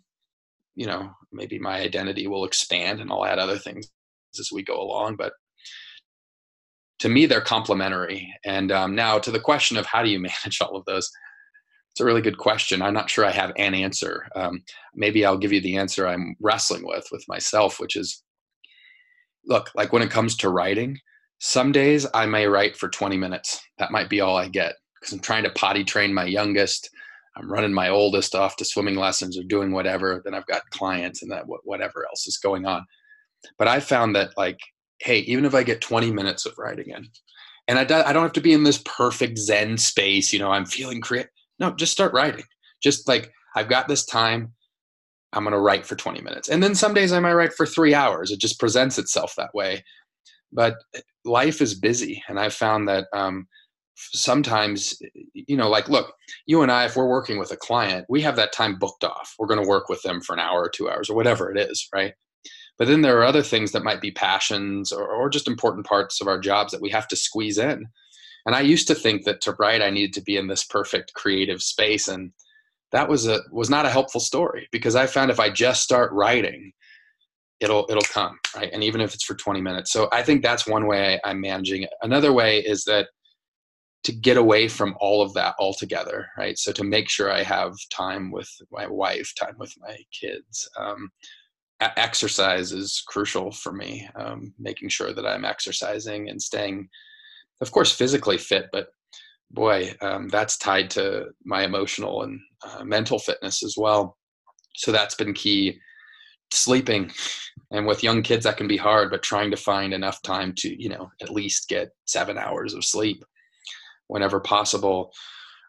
[0.75, 3.89] you know maybe my identity will expand and i'll add other things
[4.39, 5.33] as we go along but
[6.99, 8.31] to me they're complementary.
[8.45, 11.09] And um, now to the question of how do you manage all of those
[11.91, 12.83] it's a really good question.
[12.83, 14.27] I'm not sure i have an answer.
[14.35, 14.61] Um,
[14.93, 18.23] maybe i'll give you the answer i'm wrestling with with myself which is
[19.47, 20.99] look like when it comes to writing
[21.39, 23.59] some days i may write for 20 minutes.
[23.79, 26.89] That might be all i get because i'm trying to potty train my youngest
[27.37, 31.21] i'm running my oldest off to swimming lessons or doing whatever then i've got clients
[31.21, 32.85] and that whatever else is going on
[33.57, 34.59] but i found that like
[34.99, 37.07] hey, even if I get 20 minutes of writing in,
[37.67, 40.51] and I, do, I don't have to be in this perfect Zen space, you know,
[40.51, 41.31] I'm feeling creative.
[41.59, 42.45] No, just start writing.
[42.81, 44.53] Just like, I've got this time,
[45.33, 46.49] I'm going to write for 20 minutes.
[46.49, 48.31] And then some days I might write for three hours.
[48.31, 49.83] It just presents itself that way.
[50.53, 52.23] But eh, life is busy.
[52.29, 53.47] And I've found that um,
[53.97, 54.99] sometimes,
[55.33, 56.13] you know, like, look,
[56.45, 59.35] you and I, if we're working with a client, we have that time booked off.
[59.37, 61.59] We're going to work with them for an hour or two hours or whatever it
[61.59, 62.13] is, right?
[62.77, 66.21] But then there are other things that might be passions or, or just important parts
[66.21, 67.87] of our jobs that we have to squeeze in.
[68.45, 71.13] And I used to think that to write, I needed to be in this perfect
[71.13, 72.07] creative space.
[72.07, 72.31] And
[72.91, 76.13] that was a was not a helpful story because I found if I just start
[76.13, 76.71] writing,
[77.59, 80.67] it'll it'll come right and even if it's for 20 minutes so i think that's
[80.67, 83.07] one way i'm managing it another way is that
[84.07, 87.73] to get away from all of that altogether right so to make sure i have
[87.91, 91.11] time with my wife time with my kids um,
[91.79, 94.09] exercise is crucial for me.
[94.15, 96.89] Um, making sure that I'm exercising and staying,
[97.61, 98.87] of course, physically fit, but
[99.51, 104.17] boy, um, that's tied to my emotional and uh, mental fitness as well.
[104.75, 105.79] So that's been key.
[106.49, 107.11] Sleeping,
[107.71, 110.81] and with young kids that can be hard but trying to find enough time to
[110.81, 113.21] you know at least get seven hours of sleep
[114.07, 115.13] whenever possible.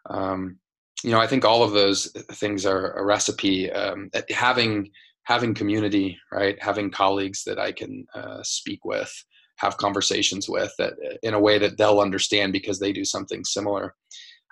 [0.09, 0.59] Um,
[1.03, 4.89] you know i think all of those things are a recipe um, having
[5.23, 6.61] having community right?
[6.61, 9.11] Having colleagues that i can uh, speak with
[9.57, 13.93] have conversations with that in a way that they'll understand because they do something similar.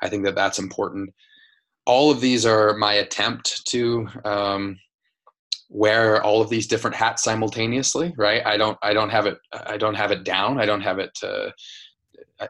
[0.02, 1.14] I think that that's important.
[1.86, 4.78] All of these are my attempt to um,
[5.70, 8.46] wear all of these different hats simultaneously right?
[8.46, 10.60] I don't i don't have it i don't have it down.
[10.60, 11.50] I don't have it uh,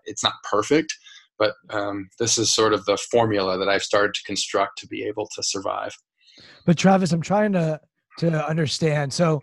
[0.05, 0.93] it's not perfect
[1.39, 5.03] but um, this is sort of the formula that i've started to construct to be
[5.03, 5.95] able to survive
[6.65, 7.79] but travis i'm trying to
[8.17, 9.41] to understand so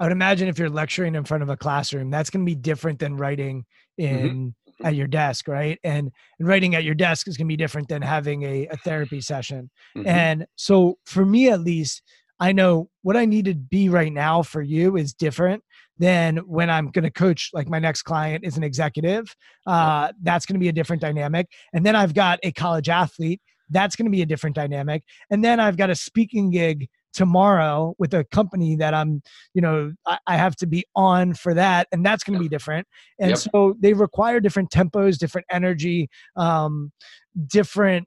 [0.00, 2.56] i would imagine if you're lecturing in front of a classroom that's going to be
[2.56, 3.64] different than writing
[4.00, 4.16] mm-hmm.
[4.16, 4.86] in mm-hmm.
[4.86, 7.88] at your desk right and, and writing at your desk is going to be different
[7.88, 10.06] than having a, a therapy session mm-hmm.
[10.06, 12.02] and so for me at least
[12.38, 15.62] I know what I need to be right now for you is different
[15.98, 17.50] than when I'm going to coach.
[17.52, 19.34] Like my next client is an executive.
[19.66, 21.46] Uh, that's going to be a different dynamic.
[21.72, 23.40] And then I've got a college athlete.
[23.70, 25.02] That's going to be a different dynamic.
[25.30, 29.22] And then I've got a speaking gig tomorrow with a company that I'm,
[29.54, 32.48] you know, I, I have to be on for that, and that's going to be
[32.48, 32.86] different.
[33.18, 33.38] And yep.
[33.38, 36.92] so they require different tempos, different energy, um,
[37.46, 38.06] different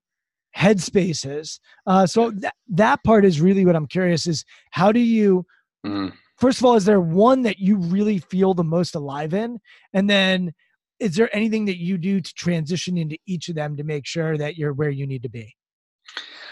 [0.56, 1.60] headspaces.
[1.88, 5.46] Uh, so th- that part is really what I'm curious is how do you,
[5.86, 6.14] mm.
[6.40, 9.60] First of all, is there one that you really feel the most alive in?
[9.94, 10.54] And then
[11.00, 14.38] is there anything that you do to transition into each of them to make sure
[14.38, 15.56] that you're where you need to be?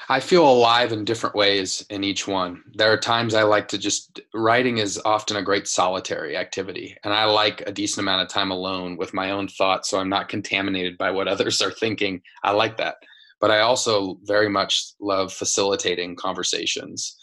[0.09, 2.63] I feel alive in different ways in each one.
[2.75, 7.13] There are times I like to just writing is often a great solitary activity, and
[7.13, 10.29] I like a decent amount of time alone with my own thoughts so I'm not
[10.29, 12.21] contaminated by what others are thinking.
[12.43, 12.95] I like that
[13.39, 17.15] but I also very much love facilitating conversations,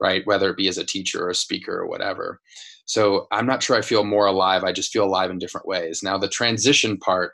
[0.00, 0.26] right?
[0.26, 2.40] Whether it be as a teacher or a speaker or whatever.
[2.86, 4.64] So I'm not sure I feel more alive.
[4.64, 6.02] I just feel alive in different ways.
[6.02, 7.32] Now, the transition part,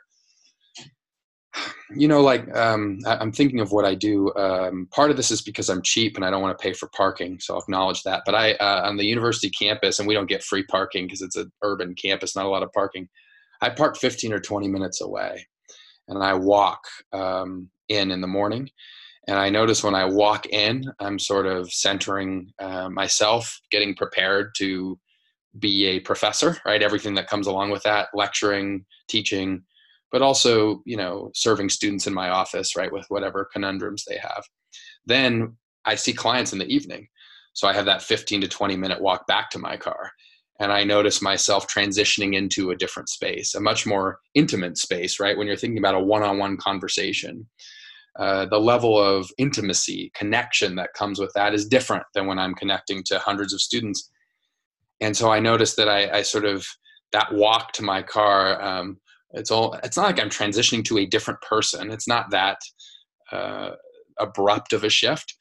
[1.95, 4.33] you know, like um, I, am thinking of what I do.
[4.35, 6.89] Um, part of this is because I'm cheap and I don't want to pay for
[6.89, 8.23] parking, so I'll acknowledge that.
[8.25, 11.37] But I, uh, on the university campus, and we don't get free parking because it's
[11.37, 13.07] an urban campus, not a lot of parking.
[13.61, 15.47] I park 15 or 20 minutes away,
[16.09, 16.81] and I walk
[17.13, 18.69] um, in in the morning.
[19.27, 24.53] And I notice when I walk in, I'm sort of centering uh, myself, getting prepared
[24.57, 24.99] to
[25.57, 26.83] be a professor, right?
[26.83, 29.63] Everything that comes along with that, lecturing, teaching,
[30.11, 34.43] but also, you know, serving students in my office, right, with whatever conundrums they have.
[35.05, 35.55] Then
[35.85, 37.07] I see clients in the evening.
[37.53, 40.11] So I have that 15 to 20 minute walk back to my car.
[40.59, 45.37] And I notice myself transitioning into a different space, a much more intimate space, right?
[45.37, 47.47] When you're thinking about a one on one conversation
[48.17, 52.55] uh, the level of intimacy, connection that comes with that is different than when I'm
[52.55, 54.09] connecting to hundreds of students.
[55.01, 56.65] And so I noticed that I, I sort of
[57.11, 58.61] that walk to my car.
[58.61, 58.99] Um,
[59.31, 59.73] it's all.
[59.83, 61.91] It's not like I'm transitioning to a different person.
[61.91, 62.57] It's not that
[63.31, 63.71] uh,
[64.17, 65.35] abrupt of a shift.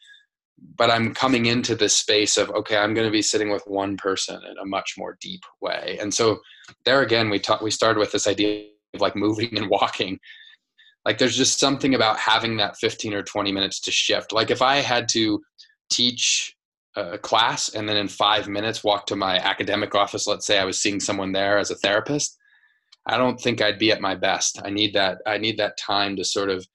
[0.77, 3.97] But I'm coming into this space of okay, I'm going to be sitting with one
[3.97, 5.99] person in a much more deep way.
[6.01, 6.41] And so
[6.85, 7.63] there again, we talked.
[7.63, 8.65] We started with this idea
[8.95, 10.19] of like moving and walking
[11.05, 14.33] like there's just something about having that 15 or 20 minutes to shift.
[14.33, 15.43] Like if i had to
[15.91, 16.57] teach
[16.97, 20.65] a class and then in five minutes walk to my academic office let's say i
[20.65, 22.39] was seeing someone there as a therapist
[23.07, 24.61] i don't think i'd be at my best.
[24.65, 26.67] I need that i need that time to sort of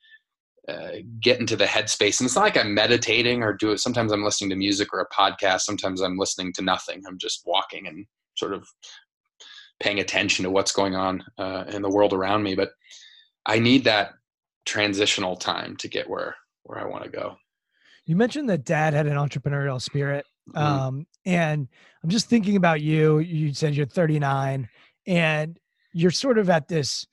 [0.67, 2.19] uh, get into the headspace.
[2.19, 3.79] And it's not like i'm meditating or do it.
[3.79, 5.61] Sometimes i'm listening to music or a podcast.
[5.61, 7.01] Sometimes i'm listening to nothing.
[7.07, 8.05] I'm just walking and
[8.35, 8.67] sort of
[9.81, 12.55] paying attention to what's going on uh, in the world around me.
[12.55, 12.69] But
[13.45, 14.11] i need that
[14.69, 17.37] transitional time to get where where I want to go.
[18.05, 20.25] You mentioned that dad had an entrepreneurial spirit.
[20.49, 20.57] Mm-hmm.
[20.57, 21.67] Um, and
[22.03, 23.19] I'm just thinking about you.
[23.19, 24.69] You said you're 39
[25.07, 25.59] and
[25.93, 27.07] you're sort of at this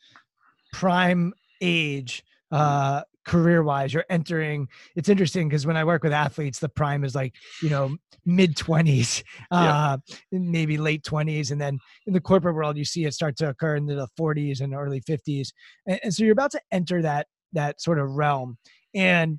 [0.73, 1.33] prime
[1.63, 2.63] age mm-hmm.
[2.63, 7.03] uh career wise you're entering it's interesting because when i work with athletes the prime
[7.03, 9.97] is like you know mid 20s uh
[10.31, 13.75] maybe late 20s and then in the corporate world you see it start to occur
[13.75, 15.49] in the 40s and early 50s
[15.87, 18.59] and, and so you're about to enter that that sort of realm.
[18.95, 19.39] And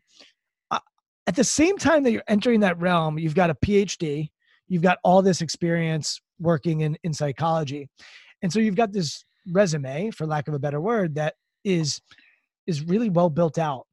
[0.72, 0.80] uh,
[1.26, 4.30] at the same time that you're entering that realm, you've got a PhD,
[4.68, 7.90] you've got all this experience working in, in psychology.
[8.42, 12.02] And so you've got this resume, for lack of a better word, that is
[12.68, 13.87] is really well built out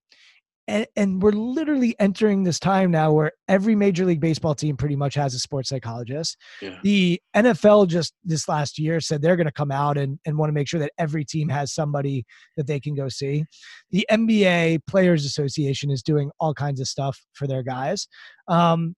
[0.67, 4.97] and, and we're literally entering this time now where every major league baseball team pretty
[4.97, 6.79] much has a sports psychologist yeah.
[6.83, 10.49] the nfl just this last year said they're going to come out and, and want
[10.49, 12.25] to make sure that every team has somebody
[12.57, 13.45] that they can go see
[13.91, 18.09] the nba players association is doing all kinds of stuff for their guys
[18.49, 18.95] um,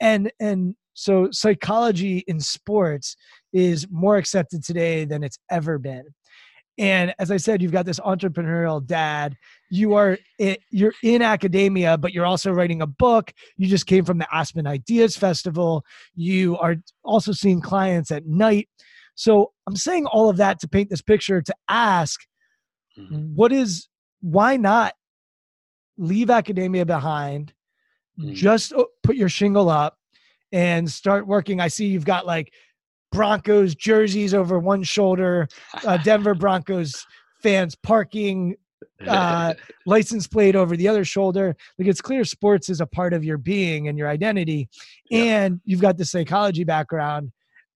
[0.00, 3.16] and and so psychology in sports
[3.52, 6.04] is more accepted today than it's ever been.
[6.76, 9.36] And as I said, you've got this entrepreneurial dad.
[9.70, 10.18] You are
[10.70, 13.32] you're in academia, but you're also writing a book.
[13.56, 15.84] You just came from the Aspen Ideas Festival.
[16.14, 18.68] You are also seeing clients at night.
[19.14, 22.20] So I'm saying all of that to paint this picture to ask,
[22.98, 23.34] mm-hmm.
[23.34, 23.88] what is
[24.20, 24.94] why not
[25.96, 27.52] leave academia behind?
[28.18, 28.34] Mm-hmm.
[28.34, 29.96] Just uh, put your shingle up
[30.50, 31.60] and start working.
[31.60, 32.52] I see you've got like
[33.14, 35.48] Broncos jerseys over one shoulder,
[35.84, 37.06] uh, Denver Broncos
[37.42, 38.56] fans parking
[39.06, 39.54] uh,
[39.86, 41.56] license plate over the other shoulder.
[41.78, 44.68] Like it's clear sports is a part of your being and your identity,
[45.12, 47.30] and you've got the psychology background.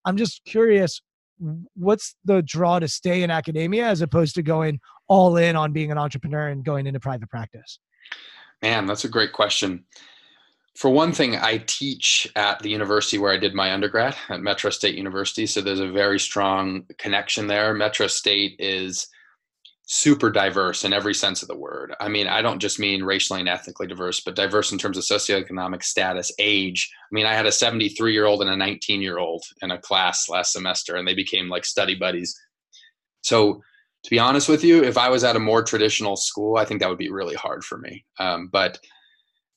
[0.04, 1.00] I'm just curious,
[1.74, 5.92] what's the draw to stay in academia as opposed to going all in on being
[5.92, 7.78] an entrepreneur and going into private practice?
[8.60, 9.84] Man, that's a great question
[10.78, 14.70] for one thing, I teach at the university where I did my undergrad at Metro
[14.70, 15.44] State University.
[15.44, 17.74] So there's a very strong connection there.
[17.74, 19.08] Metro State is
[19.88, 21.96] super diverse in every sense of the word.
[21.98, 25.02] I mean, I don't just mean racially and ethnically diverse, but diverse in terms of
[25.02, 26.88] socioeconomic status, age.
[27.02, 29.80] I mean, I had a 73 year old and a 19 year old in a
[29.80, 32.38] class last semester, and they became like study buddies.
[33.22, 33.62] So,
[34.04, 36.78] to be honest with you, if I was at a more traditional school, I think
[36.80, 38.04] that would be really hard for me.
[38.20, 38.78] Um, but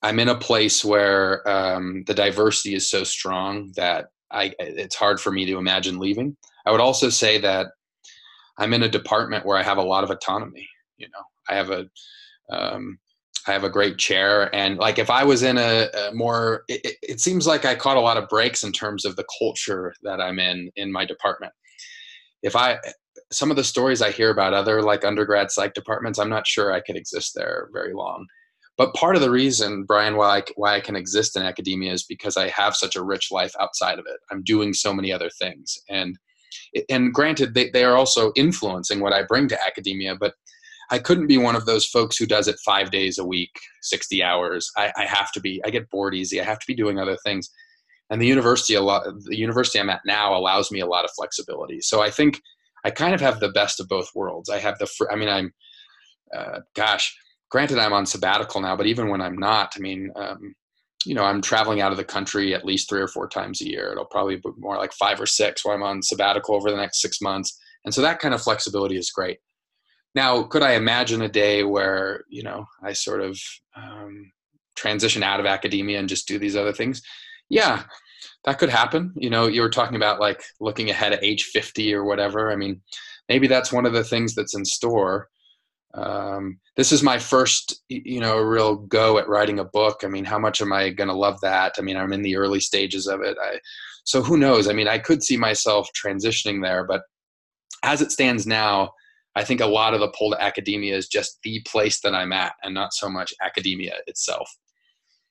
[0.04, 5.20] I'm in a place where um, the diversity is so strong that I, it's hard
[5.20, 6.36] for me to imagine leaving.
[6.66, 7.68] I would also say that
[8.58, 10.68] I'm in a department where I have a lot of autonomy.
[10.97, 11.88] You know, I have a
[12.52, 12.99] um,
[13.47, 16.97] I have a great chair, and like if I was in a, a more, it,
[17.02, 20.22] it, seems like I caught a lot of breaks in terms of the culture that
[20.22, 21.54] I'm in in my department.
[22.43, 22.78] If I
[23.32, 26.72] some of the stories I hear about other like undergrad psych departments, I'm not sure
[26.72, 28.28] I could exist there very long.
[28.82, 32.02] But part of the reason, Brian, why I, why I can exist in academia is
[32.02, 34.20] because I have such a rich life outside of it.
[34.32, 36.18] I'm doing so many other things, and
[36.90, 40.16] and granted, they, they are also influencing what I bring to academia.
[40.16, 40.34] But
[40.90, 43.52] I couldn't be one of those folks who does it five days a week,
[43.84, 44.72] sixty hours.
[44.76, 45.62] I, I have to be.
[45.64, 46.42] I get bored easy.
[46.42, 47.52] I have to be doing other things,
[48.10, 49.04] and the university a lot.
[49.26, 51.82] The university I'm at now allows me a lot of flexibility.
[51.82, 52.42] So I think
[52.84, 54.50] I kind of have the best of both worlds.
[54.50, 54.90] I have the.
[55.12, 55.54] I mean, I'm.
[56.36, 57.16] Uh, gosh
[57.52, 60.56] granted i'm on sabbatical now but even when i'm not i mean um,
[61.06, 63.70] you know i'm traveling out of the country at least three or four times a
[63.70, 63.91] year.
[63.91, 67.02] It'll probably be more like five or six while i'm on sabbatical over the next
[67.02, 67.58] six months.
[67.84, 69.39] And so that kind of flexibility is great.
[70.16, 73.39] Now could i imagine a day where you know i sort of
[73.76, 74.32] um,
[74.76, 77.02] transition out of academia and just do these other things?
[77.49, 77.84] Yeah
[78.43, 79.14] that could happen.
[79.16, 82.52] You know you were talking about like looking ahead at age 50 or whatever.
[82.52, 82.82] I mean
[83.28, 85.30] maybe that's one of the things that's in store
[85.94, 90.02] um, this is my first you know real go at writing a book.
[90.04, 91.74] I mean how much am i going to love that?
[91.78, 93.38] I mean i'm in the early stages of it.
[93.42, 93.60] I,
[94.04, 94.68] so who knows?
[94.68, 97.02] I mean i could see myself transitioning there but
[97.84, 98.92] as it stands now
[99.36, 102.32] i think a lot of the pull to academia is just the place that i'm
[102.32, 104.50] at and not so much academia itself.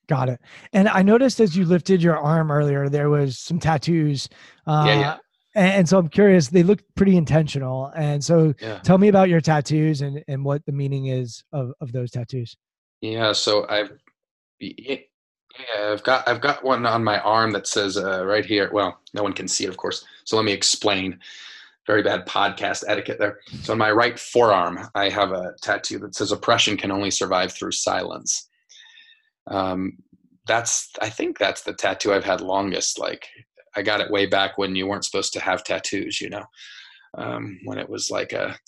[0.09, 0.41] Got it.
[0.73, 4.29] And i noticed as you lifted your arm earlier there was some tattoos
[4.67, 5.17] uh, yeah, yeah
[5.55, 6.49] and, so I'm curious.
[6.49, 8.79] They look pretty intentional, and so yeah.
[8.79, 12.57] tell me about your tattoos and and what the meaning is of of those tattoos.
[13.01, 13.91] Yeah, so I've
[14.61, 18.71] yeah, I've got I've got one on my arm that says uh, right here.
[18.73, 20.05] Well, no one can see it, of course.
[20.25, 21.19] So let me explain.
[21.87, 23.41] Very bad podcast etiquette there.
[23.63, 27.53] So on my right forearm, I have a tattoo that says "Oppression can only survive
[27.53, 28.49] through silence."
[29.49, 29.99] Um,
[30.47, 32.99] that's I think that's the tattoo I've had longest.
[32.99, 33.27] Like
[33.77, 36.45] I got it way back when you weren't supposed to have tattoos, you know,
[37.16, 38.59] um, when it was like a.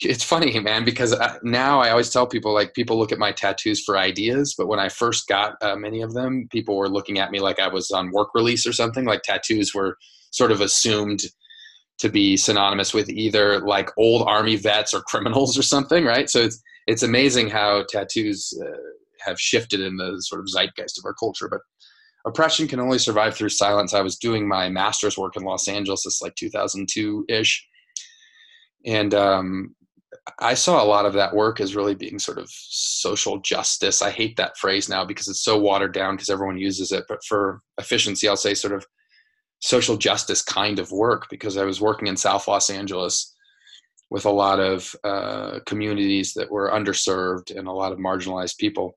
[0.00, 3.30] It's funny, man, because I, now I always tell people like people look at my
[3.30, 7.20] tattoos for ideas, but when I first got uh, many of them, people were looking
[7.20, 9.04] at me like I was on work release or something.
[9.04, 9.96] Like tattoos were
[10.32, 11.20] sort of assumed
[11.98, 16.28] to be synonymous with either like old army vets or criminals or something, right?
[16.28, 18.76] So it's it's amazing how tattoos uh,
[19.24, 21.48] have shifted in the sort of zeitgeist of our culture.
[21.48, 21.60] But
[22.26, 23.94] oppression can only survive through silence.
[23.94, 27.66] I was doing my master's work in Los Angeles, it's like 2002 ish.
[28.86, 29.74] And um,
[30.38, 34.02] I saw a lot of that work as really being sort of social justice.
[34.02, 37.04] I hate that phrase now because it's so watered down because everyone uses it.
[37.08, 38.86] But for efficiency, I'll say sort of
[39.60, 43.34] social justice kind of work because I was working in South Los Angeles
[44.10, 48.96] with a lot of uh, communities that were underserved and a lot of marginalized people.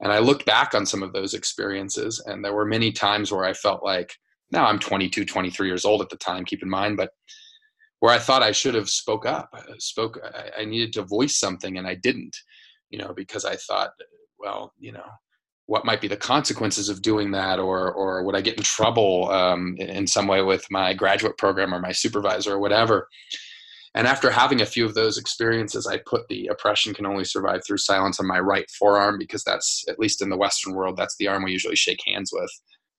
[0.00, 3.44] And I looked back on some of those experiences, and there were many times where
[3.44, 4.14] I felt like,
[4.52, 7.10] now I'm 22, 23 years old at the time, keep in mind, but
[8.00, 10.20] where I thought I should have spoke up, uh, spoke,
[10.56, 12.36] I needed to voice something, and I didn't,
[12.90, 13.90] you know, because I thought,
[14.38, 15.06] well, you know,
[15.64, 17.58] what might be the consequences of doing that?
[17.58, 21.74] Or or would i get in trouble um, in some way with my graduate program
[21.74, 23.08] or my supervisor or whatever
[23.96, 27.60] and after having a few of those experiences i put the oppression can only survive
[27.66, 31.16] through silence on my right forearm because that's at least in the western world that's
[31.18, 32.50] the arm we usually shake hands with.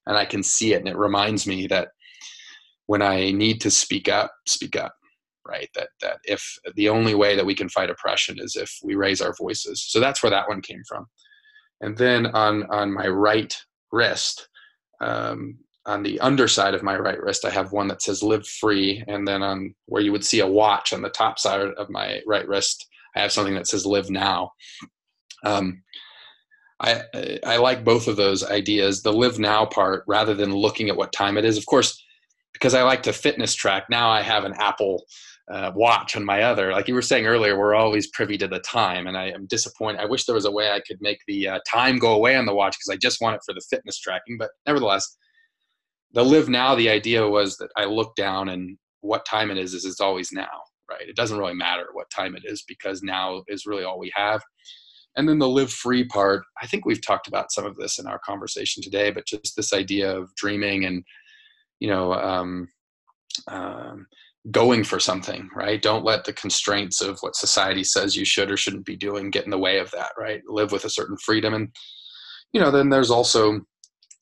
[0.06, 1.88] And i can see it and it reminds me that
[2.86, 4.92] when i need to speak up speak up
[5.48, 5.68] right?
[5.74, 6.44] That that if
[6.76, 9.84] the only way that we can fight oppression is if we raise our voices.
[9.88, 11.06] So that's where that one came from.
[11.80, 13.56] And then on on my right
[13.90, 14.48] wrist
[15.00, 15.58] um,
[15.88, 19.26] on the underside of my right wrist i have one that says live free and
[19.26, 22.46] then on where you would see a watch on the top side of my right
[22.46, 22.86] wrist
[23.16, 24.52] i have something that says live now
[25.44, 25.82] um,
[26.80, 27.02] I,
[27.44, 31.12] I like both of those ideas the live now part rather than looking at what
[31.12, 32.04] time it is of course
[32.52, 35.04] because i like to fitness track now i have an apple
[35.50, 36.72] uh, watch on my other.
[36.72, 40.00] Like you were saying earlier, we're always privy to the time, and I am disappointed.
[40.00, 42.44] I wish there was a way I could make the uh, time go away on
[42.44, 44.36] the watch because I just want it for the fitness tracking.
[44.38, 45.16] But nevertheless,
[46.12, 46.74] the live now.
[46.74, 50.32] The idea was that I look down and what time it is is it's always
[50.32, 50.48] now,
[50.90, 51.08] right?
[51.08, 54.42] It doesn't really matter what time it is because now is really all we have.
[55.16, 56.44] And then the live free part.
[56.62, 59.72] I think we've talked about some of this in our conversation today, but just this
[59.72, 61.04] idea of dreaming and
[61.80, 62.12] you know.
[62.12, 62.68] Um,
[63.46, 64.06] um,
[64.50, 65.82] going for something, right?
[65.82, 69.44] Don't let the constraints of what society says you should or shouldn't be doing get
[69.44, 70.40] in the way of that, right?
[70.46, 71.54] Live with a certain freedom.
[71.54, 71.68] And,
[72.52, 73.60] you know, then there's also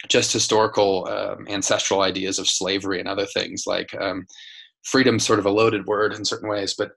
[0.09, 4.27] just historical um, ancestral ideas of slavery and other things like um,
[4.85, 6.93] freedom, sort of a loaded word in certain ways, but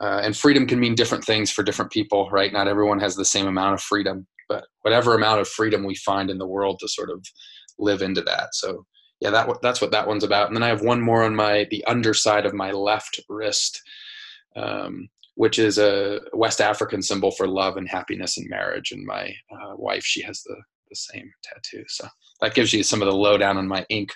[0.00, 2.52] uh, and freedom can mean different things for different people, right?
[2.52, 6.30] Not everyone has the same amount of freedom, but whatever amount of freedom we find
[6.30, 7.24] in the world to sort of
[7.78, 8.54] live into that.
[8.54, 8.84] So
[9.20, 10.48] yeah, that that's what that one's about.
[10.48, 13.80] And then I have one more on my the underside of my left wrist,
[14.56, 18.90] um, which is a West African symbol for love and happiness and marriage.
[18.92, 20.56] And my uh, wife, she has the
[20.88, 21.84] the same tattoo.
[21.88, 22.06] So
[22.40, 24.12] that gives you some of the lowdown on my ink.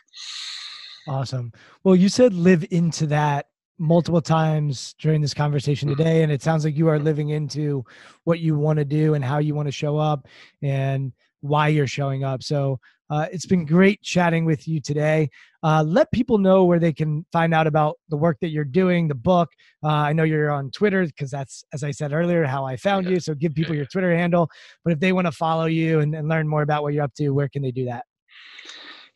[1.07, 1.53] Awesome.
[1.85, 3.47] Well, you said live into that
[3.79, 5.99] multiple times during this conversation mm-hmm.
[5.99, 7.85] today and it sounds like you are living into
[8.25, 10.27] what you want to do and how you want to show up
[10.63, 12.81] and why you're showing up so
[13.11, 15.29] uh, it's been great chatting with you today.
[15.63, 19.09] Uh, let people know where they can find out about the work that you're doing,
[19.09, 19.49] the book.
[19.83, 23.07] Uh, I know you're on Twitter because that's, as I said earlier, how I found
[23.07, 23.13] yeah.
[23.13, 23.21] you.
[23.21, 24.49] So give people your Twitter handle.
[24.85, 27.15] But if they want to follow you and, and learn more about what you're up
[27.15, 28.05] to, where can they do that?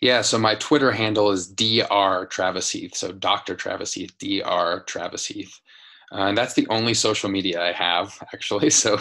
[0.01, 2.27] Yeah, so my Twitter handle is Dr.
[2.27, 2.97] Travis Heath.
[2.97, 3.55] So Dr.
[3.55, 4.83] Travis Heath, Dr.
[4.85, 5.61] Travis Heath.
[6.13, 8.71] Uh, and that's the only social media I have actually.
[8.71, 9.01] So,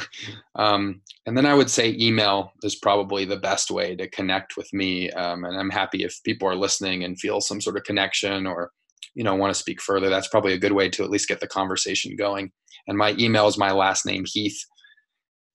[0.56, 4.72] um, and then I would say email is probably the best way to connect with
[4.74, 5.12] me.
[5.12, 8.72] Um, and I'm happy if people are listening and feel some sort of connection or,
[9.14, 10.10] you know, want to speak further.
[10.10, 12.52] That's probably a good way to at least get the conversation going.
[12.88, 14.66] And my email is my last name Heath,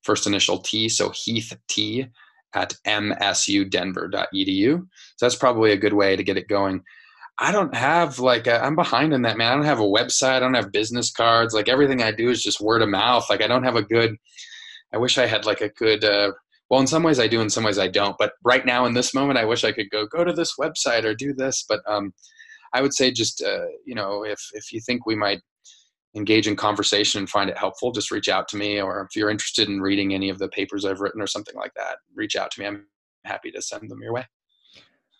[0.02, 2.06] first initial T, so Heath T
[2.54, 4.78] at msudenver.edu.
[4.78, 6.82] So that's probably a good way to get it going.
[7.38, 9.52] I don't have like i am behind in that man.
[9.52, 10.30] I don't have a website.
[10.30, 11.52] I don't have business cards.
[11.52, 13.28] Like everything I do is just word of mouth.
[13.28, 14.16] Like I don't have a good.
[14.94, 16.04] I wish I had like a good.
[16.04, 16.32] Uh,
[16.70, 17.40] well, in some ways I do.
[17.42, 18.16] In some ways I don't.
[18.18, 21.04] But right now in this moment, I wish I could go go to this website
[21.04, 21.64] or do this.
[21.68, 22.14] But um,
[22.72, 25.40] I would say just uh, you know if if you think we might
[26.16, 28.80] engage in conversation and find it helpful, just reach out to me.
[28.80, 31.74] Or if you're interested in reading any of the papers I've written or something like
[31.74, 32.66] that, reach out to me.
[32.66, 32.86] I'm
[33.26, 34.26] happy to send them your way.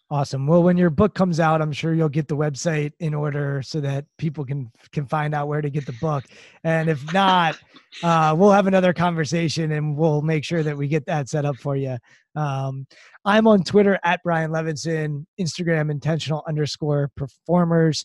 [0.08, 0.46] Awesome.
[0.46, 3.80] Well, when your book comes out, I'm sure you'll get the website in order so
[3.80, 6.24] that people can can find out where to get the book.
[6.62, 7.58] And if not,
[8.04, 11.56] uh, we'll have another conversation and we'll make sure that we get that set up
[11.56, 11.96] for you.
[12.36, 12.86] Um,
[13.24, 18.04] I'm on Twitter at Brian Levinson, Instagram intentional underscore performers,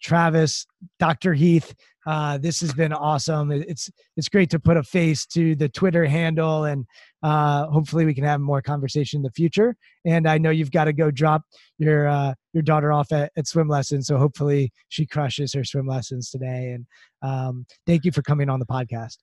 [0.00, 0.66] Travis,
[0.98, 1.34] Dr.
[1.34, 1.74] Heath.
[2.06, 3.52] Uh, this has been awesome.
[3.52, 6.86] It's it's great to put a face to the Twitter handle and
[7.22, 9.76] uh, hopefully we can have more conversation in the future.
[10.06, 11.42] And I know you've got to go drop
[11.78, 15.86] your uh, your daughter off at, at swim lessons, so hopefully she crushes her swim
[15.86, 16.74] lessons today.
[16.74, 16.86] And
[17.22, 19.18] um, thank you for coming on the podcast.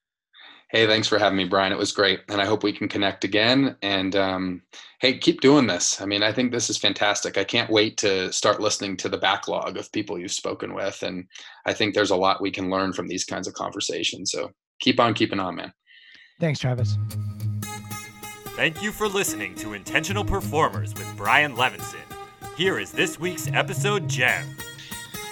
[0.69, 1.71] Hey, thanks for having me, Brian.
[1.71, 3.77] It was great, and I hope we can connect again.
[3.81, 4.61] And um,
[4.99, 6.01] hey, keep doing this.
[6.01, 7.37] I mean, I think this is fantastic.
[7.37, 11.25] I can't wait to start listening to the backlog of people you've spoken with, and
[11.65, 14.31] I think there's a lot we can learn from these kinds of conversations.
[14.31, 15.71] So keep on keeping on, man.
[16.39, 16.97] Thanks, Travis.
[18.57, 22.03] Thank you for listening to Intentional Performers with Brian Levinson.
[22.57, 24.43] Here is this week's episode gem.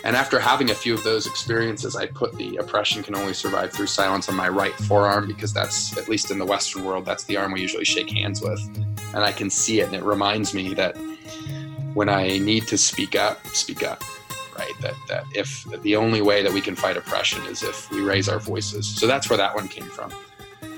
[0.06, 3.74] And after having a few of those experiences, I put the oppression can only survive
[3.74, 7.24] through silence on my right forearm because that's, at least in the Western world, that's
[7.24, 8.60] the arm we usually shake hands with.
[9.16, 10.96] And I can see it, and it reminds me that
[11.96, 14.04] when I need to speak up, speak up.
[14.56, 14.74] Right?
[14.82, 18.30] That, that if the only way that we can fight oppression is if we raise
[18.30, 18.88] our voices.
[18.88, 20.14] So that's where that one came from.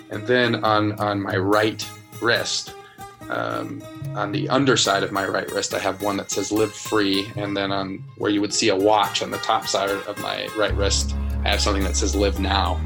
[0.10, 1.86] And then on, on my right
[2.22, 2.74] wrist,
[3.30, 3.84] um,
[4.16, 7.56] on the underside of my right wrist, I have one that says "Live Free," and
[7.56, 10.74] then on where you would see a watch on the top side of my right
[10.76, 12.80] wrist, I have something that says "Live Now."